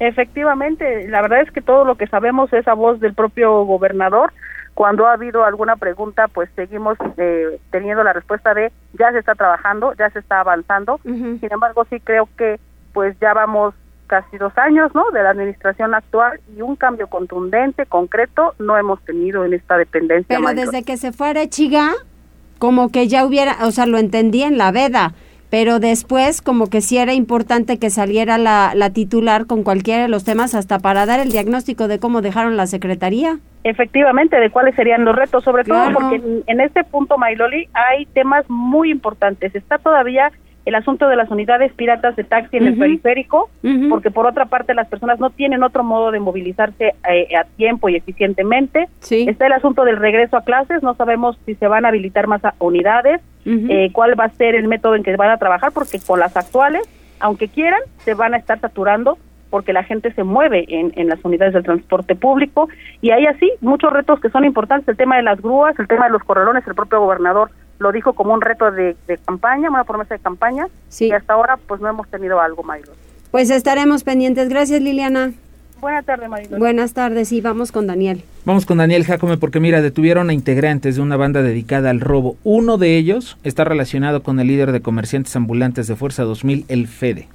[0.00, 4.32] Efectivamente, la verdad es que todo lo que sabemos es a voz del propio gobernador.
[4.74, 9.34] Cuando ha habido alguna pregunta, pues seguimos eh, teniendo la respuesta de ya se está
[9.34, 11.00] trabajando, ya se está avanzando.
[11.02, 12.60] Sin embargo, sí creo que
[12.92, 13.74] pues ya vamos
[14.06, 15.10] casi dos años, ¿no?
[15.10, 20.38] De la administración actual y un cambio contundente, concreto, no hemos tenido en esta dependencia.
[20.38, 21.90] Pero desde que se fue a Chiga,
[22.58, 25.12] como que ya hubiera, o sea, lo entendí en la veda
[25.50, 30.08] pero después como que sí era importante que saliera la, la, titular con cualquiera de
[30.08, 33.38] los temas hasta para dar el diagnóstico de cómo dejaron la secretaría.
[33.64, 38.44] Efectivamente, de cuáles serían los retos, sobre todo porque en, este punto, Mailoli, hay temas
[38.48, 39.54] muy importantes.
[39.54, 40.30] Está todavía
[40.64, 43.48] el asunto de las unidades piratas de taxi en el periférico,
[43.88, 47.88] porque por otra parte las personas no tienen otro modo de movilizarse eh, a tiempo
[47.88, 48.88] y eficientemente.
[49.26, 52.42] Está el asunto del regreso a clases, no sabemos si se van a habilitar más
[52.58, 56.20] unidades, eh, cuál va a ser el método en que van a trabajar, porque con
[56.20, 56.82] las actuales,
[57.18, 59.16] aunque quieran, se van a estar saturando
[59.48, 62.68] porque la gente se mueve en, en las unidades del transporte público.
[63.00, 66.04] Y hay así muchos retos que son importantes, el tema de las grúas, el tema
[66.04, 70.14] de los corralones, el propio gobernador lo dijo como un reto de, campaña, una promesa
[70.14, 70.66] de campaña,
[70.98, 72.92] y hasta ahora pues no hemos tenido algo, Maylo.
[73.30, 74.48] Pues estaremos pendientes.
[74.48, 75.32] Gracias, Liliana.
[75.80, 76.58] Buenas tardes, Maylo.
[76.58, 78.24] Buenas tardes, y vamos con Daniel.
[78.44, 82.36] Vamos con Daniel Jacome porque mira, detuvieron a integrantes de una banda dedicada al robo.
[82.42, 86.88] Uno de ellos está relacionado con el líder de comerciantes ambulantes de Fuerza 2000, el
[86.88, 87.28] FEDE.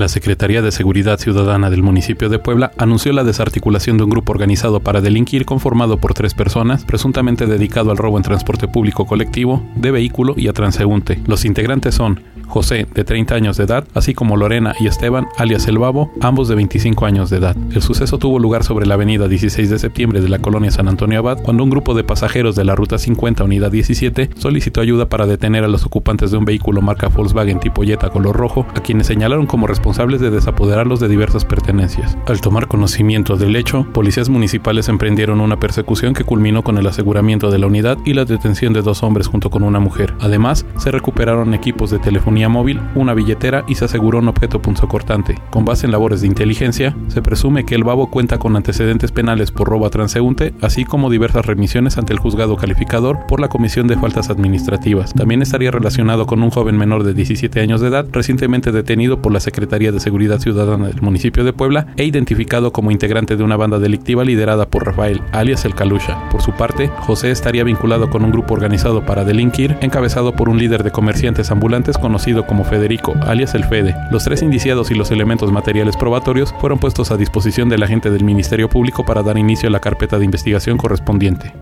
[0.00, 4.32] La Secretaría de Seguridad Ciudadana del municipio de Puebla anunció la desarticulación de un grupo
[4.32, 9.62] organizado para delinquir conformado por tres personas, presuntamente dedicado al robo en transporte público colectivo,
[9.74, 11.20] de vehículo y a transeúnte.
[11.26, 15.68] Los integrantes son José, de 30 años de edad, así como Lorena y Esteban, alias
[15.68, 17.56] El Babo, ambos de 25 años de edad.
[17.72, 21.20] El suceso tuvo lugar sobre la avenida 16 de septiembre de la colonia San Antonio
[21.20, 25.26] Abad, cuando un grupo de pasajeros de la ruta 50 unidad 17 solicitó ayuda para
[25.26, 29.06] detener a los ocupantes de un vehículo marca Volkswagen tipo Jetta color rojo, a quienes
[29.06, 32.16] señalaron como responsables de desapoderarlos de diversas pertenencias.
[32.26, 37.50] Al tomar conocimiento del hecho, policías municipales emprendieron una persecución que culminó con el aseguramiento
[37.50, 40.14] de la unidad y la detención de dos hombres junto con una mujer.
[40.20, 45.38] Además, se recuperaron equipos de telefonía móvil, una billetera y se aseguró un objeto punzocortante.
[45.50, 49.50] Con base en labores de inteligencia, se presume que el babo cuenta con antecedentes penales
[49.50, 53.86] por robo a transeúnte, así como diversas remisiones ante el juzgado calificador por la Comisión
[53.86, 55.12] de Faltas Administrativas.
[55.12, 59.32] También estaría relacionado con un joven menor de 17 años de edad, recientemente detenido por
[59.32, 63.56] la Secretaría de Seguridad Ciudadana del municipio de Puebla e identificado como integrante de una
[63.56, 66.28] banda delictiva liderada por Rafael, alias el Calusha.
[66.28, 70.58] Por su parte, José estaría vinculado con un grupo organizado para delinquir, encabezado por un
[70.58, 73.96] líder de comerciantes ambulantes conocido como Federico, alias el Fede.
[74.10, 78.24] Los tres indiciados y los elementos materiales probatorios fueron puestos a disposición del agente del
[78.24, 81.54] Ministerio Público para dar inicio a la carpeta de investigación correspondiente.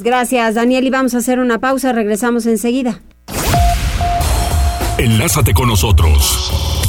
[0.00, 0.84] Gracias, Daniel.
[0.84, 1.92] Y vamos a hacer una pausa.
[1.92, 3.00] Regresamos enseguida.
[4.98, 6.83] Enlázate con nosotros.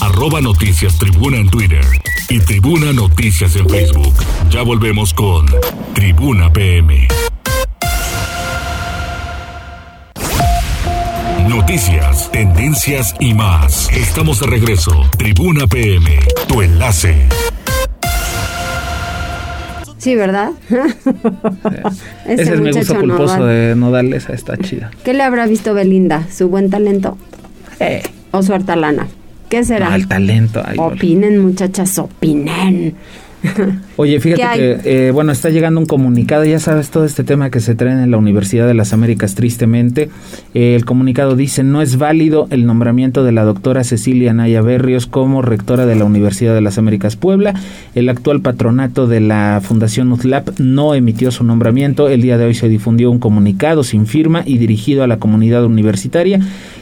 [0.00, 1.84] Arroba Noticias Tribuna en Twitter
[2.28, 4.14] y Tribuna Noticias en Facebook.
[4.50, 5.46] Ya volvemos con
[5.94, 7.06] Tribuna PM.
[11.48, 13.90] Noticias, tendencias y más.
[13.92, 14.92] Estamos de regreso.
[15.18, 17.26] Tribuna PM, tu enlace.
[19.98, 20.52] Sí, ¿verdad?
[22.26, 24.90] Ese, es mi gusto culposo de Nodal, esa está chida.
[25.04, 26.26] ¿Qué le habrá visto Belinda?
[26.30, 27.18] ¿Su buen talento?
[27.80, 28.02] Eh.
[28.32, 29.08] ¿O su lana?
[29.50, 29.94] ¿Qué será?
[29.96, 30.62] El talento.
[30.78, 32.94] opinen, muchachas, opinen.
[33.96, 37.60] Oye, fíjate que, eh, bueno, está llegando un comunicado, ya sabes todo este tema que
[37.60, 40.10] se trae en la Universidad de las Américas, tristemente.
[40.54, 45.06] Eh, el comunicado dice, no es válido el nombramiento de la doctora Cecilia Naya Berrios
[45.06, 47.54] como rectora de la Universidad de las Américas Puebla.
[47.94, 52.08] El actual patronato de la Fundación UTLAP no emitió su nombramiento.
[52.08, 55.64] El día de hoy se difundió un comunicado sin firma y dirigido a la comunidad
[55.64, 56.40] universitaria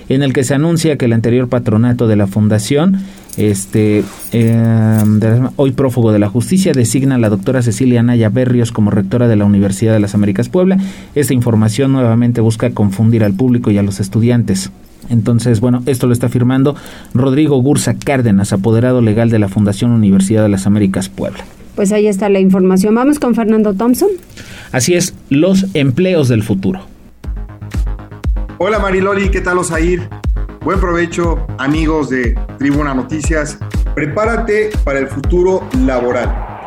[0.09, 2.99] en el que se anuncia que el anterior patronato de la fundación
[3.39, 5.21] este, em,
[5.57, 9.37] hoy prófugo de la justicia, designa a la doctora Cecilia Naya Berrios como rectora de
[9.37, 10.77] la Universidad de las Américas Puebla.
[11.15, 14.71] Esta información nuevamente busca confundir al público y a los estudiantes.
[15.09, 16.75] Entonces, bueno, esto lo está firmando
[17.15, 21.45] Rodrigo Gursa Cárdenas, apoderado legal de la Fundación Universidad de las Américas Puebla.
[21.77, 22.95] Pues ahí está la información.
[22.97, 24.09] Vamos con Fernando Thompson.
[24.73, 26.81] Así es, los empleos del futuro.
[28.59, 30.09] Hola Mariloli, ¿qué tal Osair?
[30.65, 33.59] Buen provecho, amigos de Tribuna Noticias.
[33.95, 36.58] Prepárate para el futuro laboral.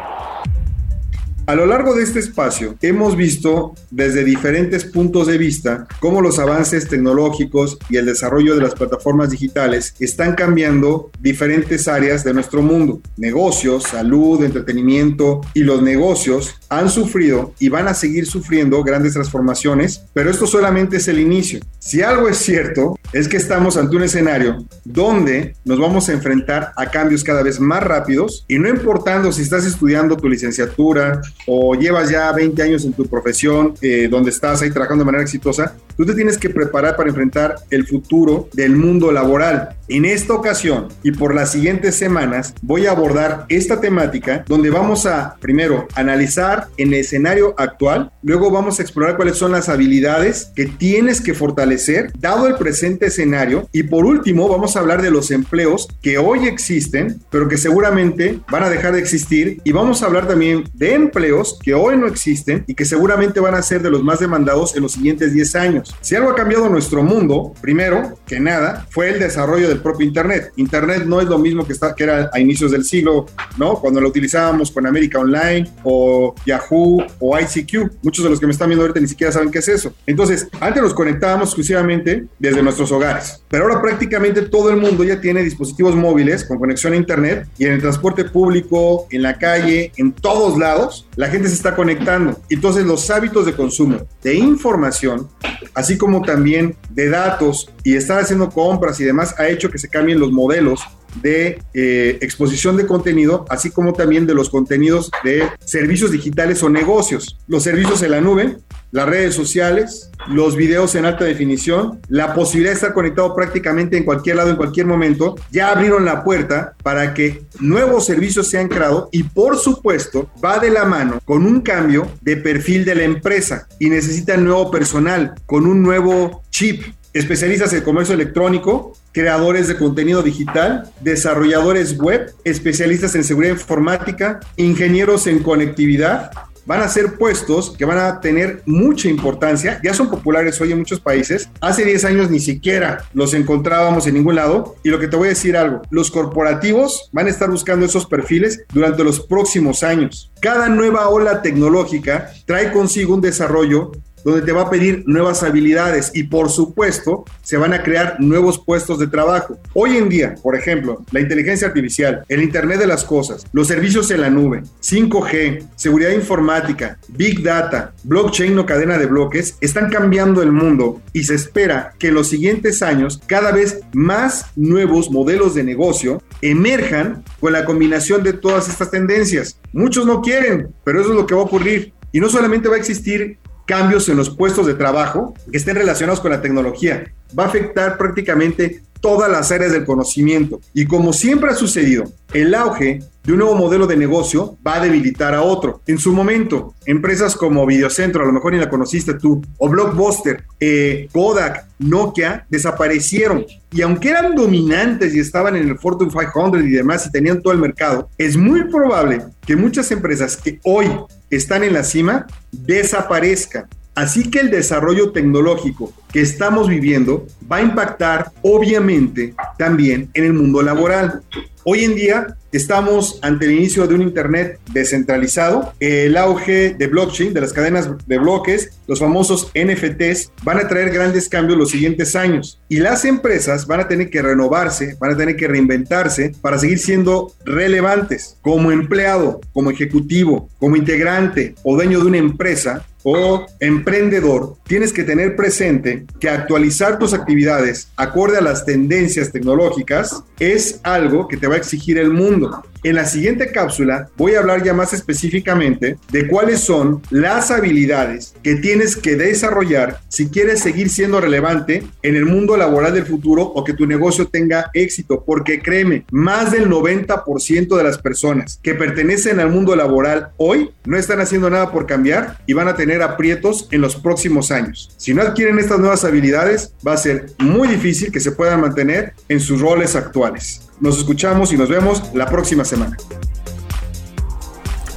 [1.52, 6.40] A lo largo de este espacio hemos visto desde diferentes puntos de vista cómo los
[6.40, 12.62] avances tecnológicos y el desarrollo de las plataformas digitales están cambiando diferentes áreas de nuestro
[12.62, 13.02] mundo.
[13.18, 20.06] Negocios, salud, entretenimiento y los negocios han sufrido y van a seguir sufriendo grandes transformaciones,
[20.14, 21.60] pero esto solamente es el inicio.
[21.80, 26.72] Si algo es cierto, es que estamos ante un escenario donde nos vamos a enfrentar
[26.78, 31.76] a cambios cada vez más rápidos y no importando si estás estudiando tu licenciatura, o
[31.76, 35.76] llevas ya 20 años en tu profesión, eh, donde estás ahí trabajando de manera exitosa,
[36.02, 39.76] tú te tienes que preparar para enfrentar el futuro del mundo laboral.
[39.88, 45.06] En esta ocasión y por las siguientes semanas voy a abordar esta temática donde vamos
[45.06, 50.52] a primero analizar en el escenario actual, luego vamos a explorar cuáles son las habilidades
[50.56, 55.12] que tienes que fortalecer dado el presente escenario y por último vamos a hablar de
[55.12, 60.02] los empleos que hoy existen pero que seguramente van a dejar de existir y vamos
[60.02, 63.82] a hablar también de empleos que hoy no existen y que seguramente van a ser
[63.82, 65.91] de los más demandados en los siguientes 10 años.
[66.02, 70.52] Si algo ha cambiado nuestro mundo, primero que nada, fue el desarrollo del propio Internet.
[70.56, 73.26] Internet no es lo mismo que, está, que era a inicios del siglo,
[73.58, 73.76] ¿no?
[73.76, 78.04] Cuando lo utilizábamos con América Online o Yahoo o ICQ.
[78.04, 79.94] Muchos de los que me están viendo ahorita ni siquiera saben qué es eso.
[80.06, 85.20] Entonces, antes nos conectábamos exclusivamente desde nuestros hogares, pero ahora prácticamente todo el mundo ya
[85.20, 89.92] tiene dispositivos móviles con conexión a Internet y en el transporte público, en la calle,
[89.98, 92.40] en todos lados, la gente se está conectando.
[92.50, 95.28] Entonces, los hábitos de consumo de información,
[95.74, 99.90] así como también de datos y estar haciendo compras y demás, ha hecho que se
[99.90, 100.82] cambien los modelos
[101.22, 106.70] de eh, exposición de contenido, así como también de los contenidos de servicios digitales o
[106.70, 107.38] negocios.
[107.48, 108.58] Los servicios en la nube
[108.92, 114.04] las redes sociales, los videos en alta definición, la posibilidad de estar conectado prácticamente en
[114.04, 119.10] cualquier lado, en cualquier momento, ya abrieron la puerta para que nuevos servicios sean creados
[119.12, 123.68] y por supuesto va de la mano con un cambio de perfil de la empresa
[123.80, 126.84] y necesita nuevo personal con un nuevo chip
[127.14, 135.28] especialistas en comercio electrónico, creadores de contenido digital, desarrolladores web, especialistas en seguridad informática, ingenieros
[135.28, 136.32] en conectividad.
[136.66, 140.80] Van a ser puestos que van a tener mucha importancia, ya son populares hoy en
[140.80, 141.50] muchos países.
[141.60, 144.76] Hace 10 años ni siquiera los encontrábamos en ningún lado.
[144.84, 148.06] Y lo que te voy a decir algo, los corporativos van a estar buscando esos
[148.06, 150.32] perfiles durante los próximos años.
[150.42, 153.92] Cada nueva ola tecnológica trae consigo un desarrollo
[154.24, 158.60] donde te va a pedir nuevas habilidades y por supuesto se van a crear nuevos
[158.64, 159.58] puestos de trabajo.
[159.74, 164.12] Hoy en día, por ejemplo, la inteligencia artificial, el Internet de las Cosas, los servicios
[164.12, 170.42] en la nube, 5G, seguridad informática, Big Data, blockchain o cadena de bloques están cambiando
[170.42, 175.56] el mundo y se espera que en los siguientes años cada vez más nuevos modelos
[175.56, 179.60] de negocio emerjan con la combinación de todas estas tendencias.
[179.74, 181.94] Muchos no quieren, pero eso es lo que va a ocurrir.
[182.14, 183.38] Y no solamente va a existir
[183.72, 187.10] cambios en los puestos de trabajo que estén relacionados con la tecnología.
[187.40, 190.60] Va a afectar prácticamente todas las áreas del conocimiento.
[190.74, 192.04] Y como siempre ha sucedido,
[192.34, 195.80] el auge de un nuevo modelo de negocio va a debilitar a otro.
[195.88, 200.44] En su momento, empresas como Videocentro, a lo mejor ni la conociste tú, o Blockbuster,
[200.60, 203.46] eh, Kodak, Nokia, desaparecieron.
[203.72, 207.54] Y aunque eran dominantes y estaban en el Fortune 500 y demás y tenían todo
[207.54, 210.88] el mercado, es muy probable que muchas empresas que hoy
[211.32, 213.68] están en la cima desaparezcan.
[213.96, 220.34] Así que el desarrollo tecnológico que estamos viviendo va a impactar obviamente también en el
[220.34, 221.22] mundo laboral.
[221.64, 225.74] Hoy en día estamos ante el inicio de un Internet descentralizado.
[225.80, 230.92] El auge de blockchain, de las cadenas de bloques, los famosos NFTs, van a traer
[230.92, 232.60] grandes cambios los siguientes años.
[232.68, 236.80] Y las empresas van a tener que renovarse, van a tener que reinventarse para seguir
[236.80, 238.38] siendo relevantes.
[238.42, 245.04] Como empleado, como ejecutivo, como integrante o dueño de una empresa, o emprendedor, tienes que
[245.04, 251.48] tener presente que actualizar tus actividades acorde a las tendencias tecnológicas es algo que te
[251.48, 252.64] va a exigir el mundo.
[252.84, 258.34] En la siguiente cápsula voy a hablar ya más específicamente de cuáles son las habilidades
[258.42, 263.44] que tienes que desarrollar si quieres seguir siendo relevante en el mundo laboral del futuro
[263.44, 268.74] o que tu negocio tenga éxito, porque créeme, más del 90% de las personas que
[268.74, 273.04] pertenecen al mundo laboral hoy no están haciendo nada por cambiar y van a tener
[273.04, 274.90] aprietos en los próximos años.
[274.98, 279.14] Si no adquieren estas nuevas habilidades, va a ser muy difícil que se puedan mantener
[279.30, 280.71] en sus roles actuales.
[280.82, 282.98] Nos escuchamos y nos vemos la próxima semana.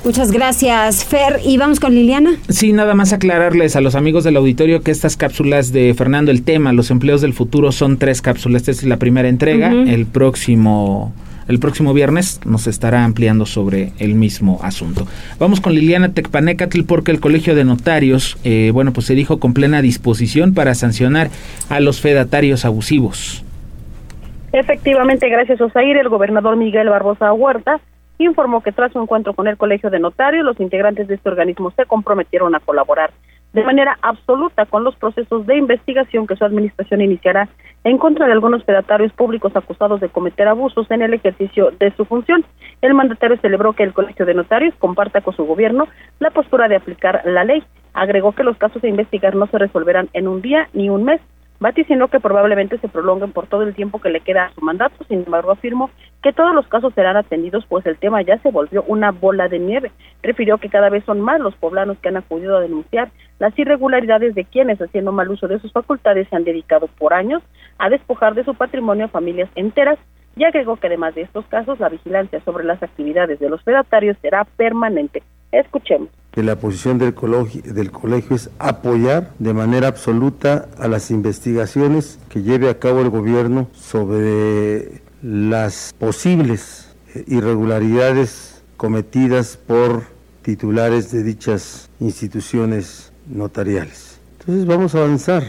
[0.03, 1.41] Muchas gracias, Fer.
[1.45, 2.37] Y vamos con Liliana.
[2.49, 6.43] Sí, nada más aclararles a los amigos del auditorio que estas cápsulas de Fernando el
[6.43, 8.63] tema, los empleos del futuro, son tres cápsulas.
[8.63, 9.73] Esta es la primera entrega.
[9.73, 11.15] El próximo
[11.49, 15.07] el próximo viernes nos estará ampliando sobre el mismo asunto.
[15.39, 19.53] Vamos con Liliana Tecpanecatl porque el Colegio de Notarios, eh, bueno, pues se dijo con
[19.53, 21.31] plena disposición para sancionar
[21.69, 23.45] a los fedatarios abusivos.
[24.55, 27.81] Efectivamente, gracias Osair, el gobernador Miguel Barbosa Huerta
[28.19, 31.73] informó que tras su encuentro con el Colegio de Notarios, los integrantes de este organismo
[31.73, 33.11] se comprometieron a colaborar
[33.53, 37.49] de manera absoluta con los procesos de investigación que su administración iniciará
[37.83, 42.05] en contra de algunos fedatarios públicos acusados de cometer abusos en el ejercicio de su
[42.05, 42.45] función.
[42.81, 45.89] El mandatario celebró que el Colegio de Notarios comparta con su gobierno
[46.21, 47.65] la postura de aplicar la ley.
[47.93, 51.21] Agregó que los casos a investigar no se resolverán en un día ni un mes,
[51.65, 55.03] vaticinó que probablemente se prolonguen por todo el tiempo que le queda a su mandato.
[55.09, 55.89] Sin embargo, afirmó
[56.23, 59.59] que todos los casos serán atendidos, pues el tema ya se volvió una bola de
[59.59, 59.91] nieve.
[60.23, 64.35] Refirió que cada vez son más los poblanos que han acudido a denunciar las irregularidades
[64.35, 67.43] de quienes, haciendo mal uso de sus facultades, se han dedicado por años
[67.79, 69.99] a despojar de su patrimonio a familias enteras
[70.37, 74.19] y agregó que además de estos casos, la vigilancia sobre las actividades de los fedatarios
[74.21, 75.23] será permanente.
[75.51, 81.13] Escuchemos que la posición del colegio, del colegio es apoyar de manera absoluta a las
[81.13, 86.89] investigaciones que lleve a cabo el gobierno sobre las posibles
[87.29, 90.03] irregularidades cometidas por
[90.43, 94.19] titulares de dichas instituciones notariales.
[94.41, 95.45] Entonces vamos a avanzar.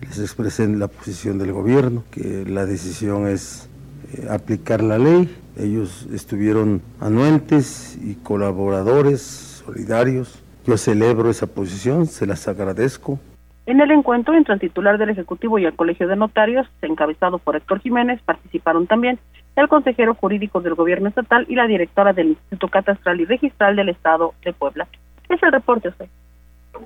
[0.00, 3.68] Les expresé la posición del gobierno, que la decisión es
[4.14, 5.32] eh, aplicar la ley.
[5.56, 10.42] Ellos estuvieron anuentes y colaboradores solidarios.
[10.66, 13.18] Yo celebro esa posición, se las agradezco.
[13.66, 17.54] En el encuentro entre el titular del Ejecutivo y el Colegio de Notarios, encabezado por
[17.54, 19.18] Héctor Jiménez, participaron también
[19.56, 23.90] el consejero jurídico del Gobierno Estatal y la directora del Instituto Catastral y Registral del
[23.90, 24.88] Estado de Puebla.
[25.28, 26.06] Es el reporte, usted.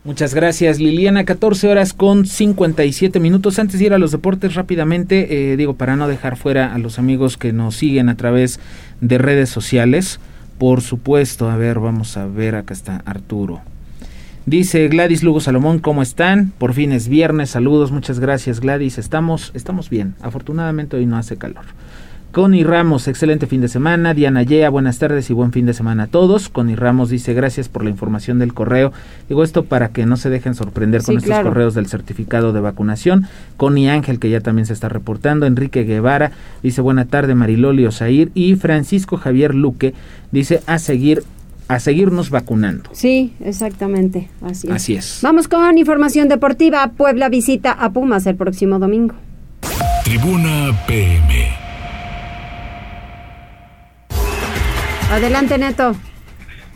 [0.02, 1.24] Muchas gracias, Liliana.
[1.24, 3.60] 14 horas con 57 minutos.
[3.60, 6.98] Antes de ir a los deportes, rápidamente, eh, digo, para no dejar fuera a los
[6.98, 8.58] amigos que nos siguen a través
[9.00, 10.18] de redes sociales.
[10.62, 13.62] Por supuesto, a ver, vamos a ver, acá está Arturo.
[14.46, 16.52] Dice Gladys Lugo Salomón, ¿cómo están?
[16.56, 21.36] Por fin es viernes, saludos, muchas gracias Gladys, estamos, estamos bien, afortunadamente hoy no hace
[21.36, 21.64] calor.
[22.32, 24.14] Connie Ramos, excelente fin de semana.
[24.14, 26.48] Diana Yea, buenas tardes y buen fin de semana a todos.
[26.48, 28.90] Connie Ramos dice gracias por la información del correo.
[29.28, 33.26] Digo esto para que no se dejen sorprender con estos correos del certificado de vacunación.
[33.58, 35.44] Connie Ángel, que ya también se está reportando.
[35.44, 38.30] Enrique Guevara dice buena tarde Mariloli Osair.
[38.32, 39.92] Y Francisco Javier Luque
[40.30, 41.24] dice a seguir
[41.68, 42.88] a seguirnos vacunando.
[42.92, 44.72] Sí, exactamente, así es.
[44.72, 45.20] Así es.
[45.22, 46.92] Vamos con información deportiva.
[46.96, 49.14] Puebla visita a Pumas el próximo domingo.
[50.04, 51.61] Tribuna PM.
[55.12, 55.94] Adelante, Neto.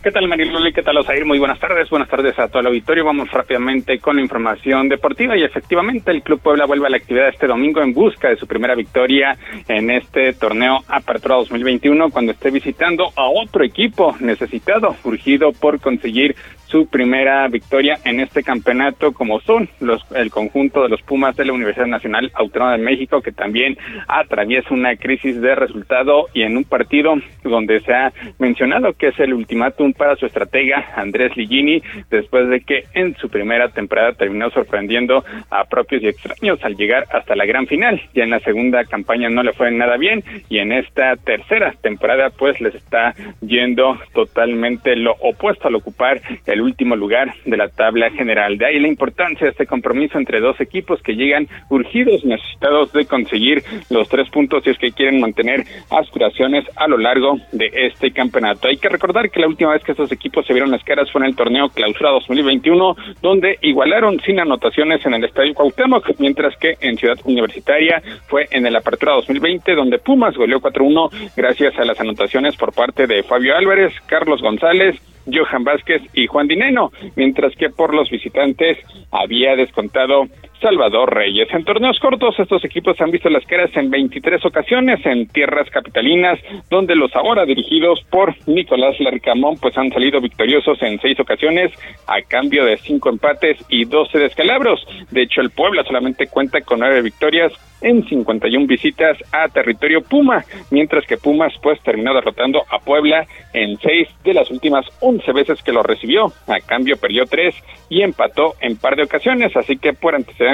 [0.07, 0.73] ¿Qué tal, Mariloli?
[0.73, 1.25] ¿Qué tal, Osair?
[1.25, 1.91] Muy buenas tardes.
[1.91, 3.05] Buenas tardes a todo el auditorio.
[3.05, 7.29] Vamos rápidamente con la información deportiva y efectivamente el Club Puebla vuelve a la actividad
[7.29, 9.37] este domingo en busca de su primera victoria
[9.67, 16.37] en este torneo Apertura 2021 cuando esté visitando a otro equipo necesitado, urgido por conseguir
[16.67, 21.45] su primera victoria en este campeonato, como son los el conjunto de los Pumas de
[21.45, 23.77] la Universidad Nacional Autónoma de México, que también
[24.09, 29.21] atraviesa una crisis de resultado y en un partido donde se ha mencionado que es
[29.21, 34.51] el ultimátum para su estratega Andrés Ligini, después de que en su primera temporada terminó
[34.51, 38.01] sorprendiendo a propios y extraños al llegar hasta la gran final.
[38.15, 42.31] Ya en la segunda campaña no le fue nada bien y en esta tercera temporada
[42.31, 48.11] pues les está yendo totalmente lo opuesto al ocupar el último lugar de la tabla
[48.11, 48.59] general.
[48.59, 53.07] De ahí la importancia de este compromiso entre dos equipos que llegan urgidos, necesitados de
[53.07, 58.11] conseguir los tres puntos si es que quieren mantener aspiraciones a lo largo de este
[58.11, 58.69] campeonato.
[58.69, 61.21] Hay que recordar que la última vez que estos equipos se vieron las caras fue
[61.21, 66.77] en el torneo Clausura 2021, donde igualaron sin anotaciones en el Estadio Cuauhtémoc, mientras que
[66.81, 72.01] en Ciudad Universitaria fue en el Apertura 2020, donde Pumas goleó 4-1 gracias a las
[72.01, 74.97] anotaciones por parte de Fabio Álvarez, Carlos González,
[75.33, 78.79] Johan Vázquez y Juan Dineno, mientras que por los visitantes
[79.11, 80.27] había descontado
[80.61, 81.49] Salvador Reyes.
[81.53, 86.39] En torneos cortos, estos equipos han visto las caras en 23 ocasiones en tierras capitalinas,
[86.71, 91.73] donde los ahora dirigidos por Nicolás Larcamón pues han salido victoriosos en seis ocasiones
[92.07, 94.87] a cambio de cinco empates y 12 descalabros.
[95.11, 97.53] De hecho, el Puebla solamente cuenta con nueve victorias
[97.83, 103.79] en 51 visitas a territorio Puma, mientras que Pumas pues terminó derrotando a Puebla en
[103.79, 106.33] seis de las últimas 11 veces que lo recibió.
[106.47, 107.55] A cambio perdió tres
[107.89, 110.46] y empató en par de ocasiones, así que por antecedentes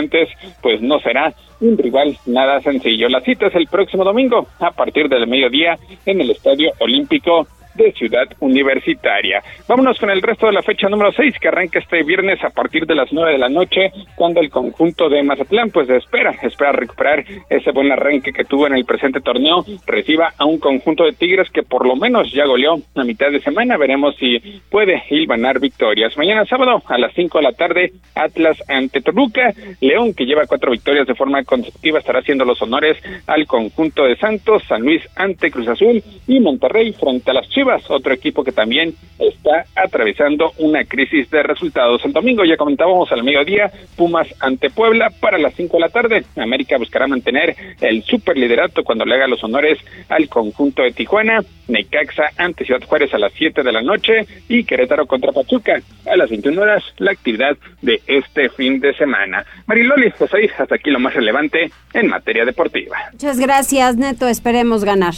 [0.61, 3.09] pues no será un rival nada sencillo.
[3.09, 7.93] La cita es el próximo domingo a partir del mediodía en el Estadio Olímpico de
[7.93, 9.43] Ciudad Universitaria.
[9.69, 12.87] Vámonos con el resto de la fecha número 6 que arranca este viernes a partir
[12.87, 17.25] de las 9 de la noche cuando el conjunto de Mazatlán pues espera, espera recuperar
[17.49, 21.51] ese buen arranque que tuvo en el presente torneo, reciba a un conjunto de Tigres
[21.51, 24.39] que por lo menos ya goleó a mitad de semana, veremos si
[24.71, 26.17] puede ganar victorias.
[26.17, 30.71] Mañana sábado a las 5 de la tarde Atlas ante Toluca, León que lleva cuatro
[30.71, 35.51] victorias de forma consecutiva estará haciendo los honores al conjunto de Santos, San Luis ante
[35.51, 40.85] Cruz Azul y Monterrey frente a las Chivas otro equipo que también está atravesando una
[40.85, 42.05] crisis de resultados.
[42.05, 46.25] El domingo ya comentábamos al mediodía, Pumas ante Puebla para las 5 de la tarde.
[46.37, 51.41] América buscará mantener el superliderato cuando le haga los honores al conjunto de Tijuana.
[51.69, 56.17] Necaxa ante Ciudad Juárez a las 7 de la noche y Querétaro contra Pachuca a
[56.17, 59.45] las 21 horas, la actividad de este fin de semana.
[59.67, 62.97] Mariloli, pues ahí hasta aquí lo más relevante en materia deportiva.
[63.13, 64.29] Muchas gracias, Neto.
[64.29, 65.15] Esperemos ganar.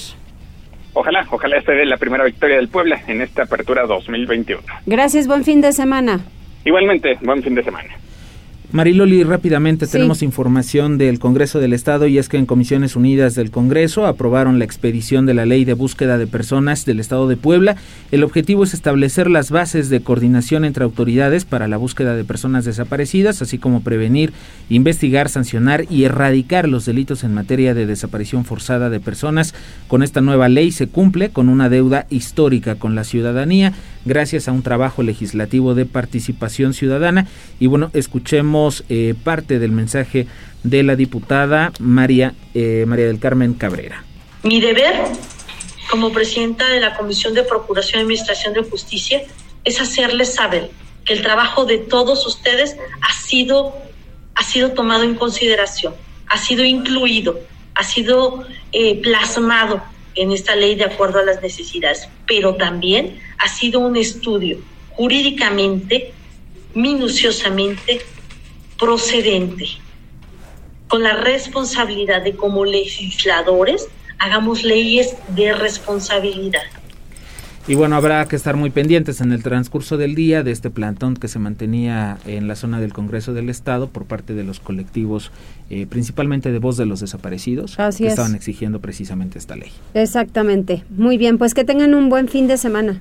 [0.94, 4.62] Ojalá, ojalá esté de la primera victoria del Puebla en esta apertura 2021.
[4.86, 6.20] Gracias, buen fin de semana.
[6.64, 7.90] Igualmente, buen fin de semana.
[8.74, 13.52] Mariloli, rápidamente tenemos información del Congreso del Estado y es que en Comisiones Unidas del
[13.52, 17.76] Congreso aprobaron la expedición de la Ley de Búsqueda de Personas del Estado de Puebla.
[18.10, 22.64] El objetivo es establecer las bases de coordinación entre autoridades para la búsqueda de personas
[22.64, 24.32] desaparecidas, así como prevenir,
[24.68, 29.54] investigar, sancionar y erradicar los delitos en materia de desaparición forzada de personas.
[29.86, 33.72] Con esta nueva ley se cumple con una deuda histórica con la ciudadanía
[34.04, 37.26] gracias a un trabajo legislativo de participación ciudadana.
[37.60, 40.26] Y bueno, escuchemos eh, parte del mensaje
[40.62, 44.04] de la diputada María, eh, María del Carmen Cabrera.
[44.42, 44.94] Mi deber
[45.90, 49.22] como presidenta de la Comisión de Procuración y Administración de Justicia
[49.64, 50.70] es hacerles saber
[51.04, 53.74] que el trabajo de todos ustedes ha sido,
[54.34, 55.94] ha sido tomado en consideración,
[56.28, 57.38] ha sido incluido,
[57.74, 59.82] ha sido eh, plasmado
[60.14, 64.58] en esta ley de acuerdo a las necesidades, pero también ha sido un estudio
[64.90, 66.12] jurídicamente
[66.74, 68.02] minuciosamente
[68.78, 69.66] procedente,
[70.88, 73.88] con la responsabilidad de como legisladores
[74.18, 76.62] hagamos leyes de responsabilidad.
[77.66, 81.14] Y bueno, habrá que estar muy pendientes en el transcurso del día de este plantón
[81.16, 85.30] que se mantenía en la zona del Congreso del Estado por parte de los colectivos,
[85.70, 88.12] eh, principalmente de voz de los desaparecidos, Así que es.
[88.12, 89.70] estaban exigiendo precisamente esta ley.
[89.94, 90.84] Exactamente.
[90.90, 93.00] Muy bien, pues que tengan un buen fin de semana.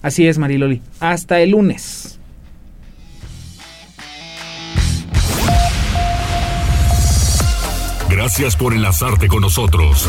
[0.00, 0.80] Así es, Mariloli.
[1.00, 2.18] Hasta el lunes.
[8.08, 10.08] Gracias por enlazarte con nosotros.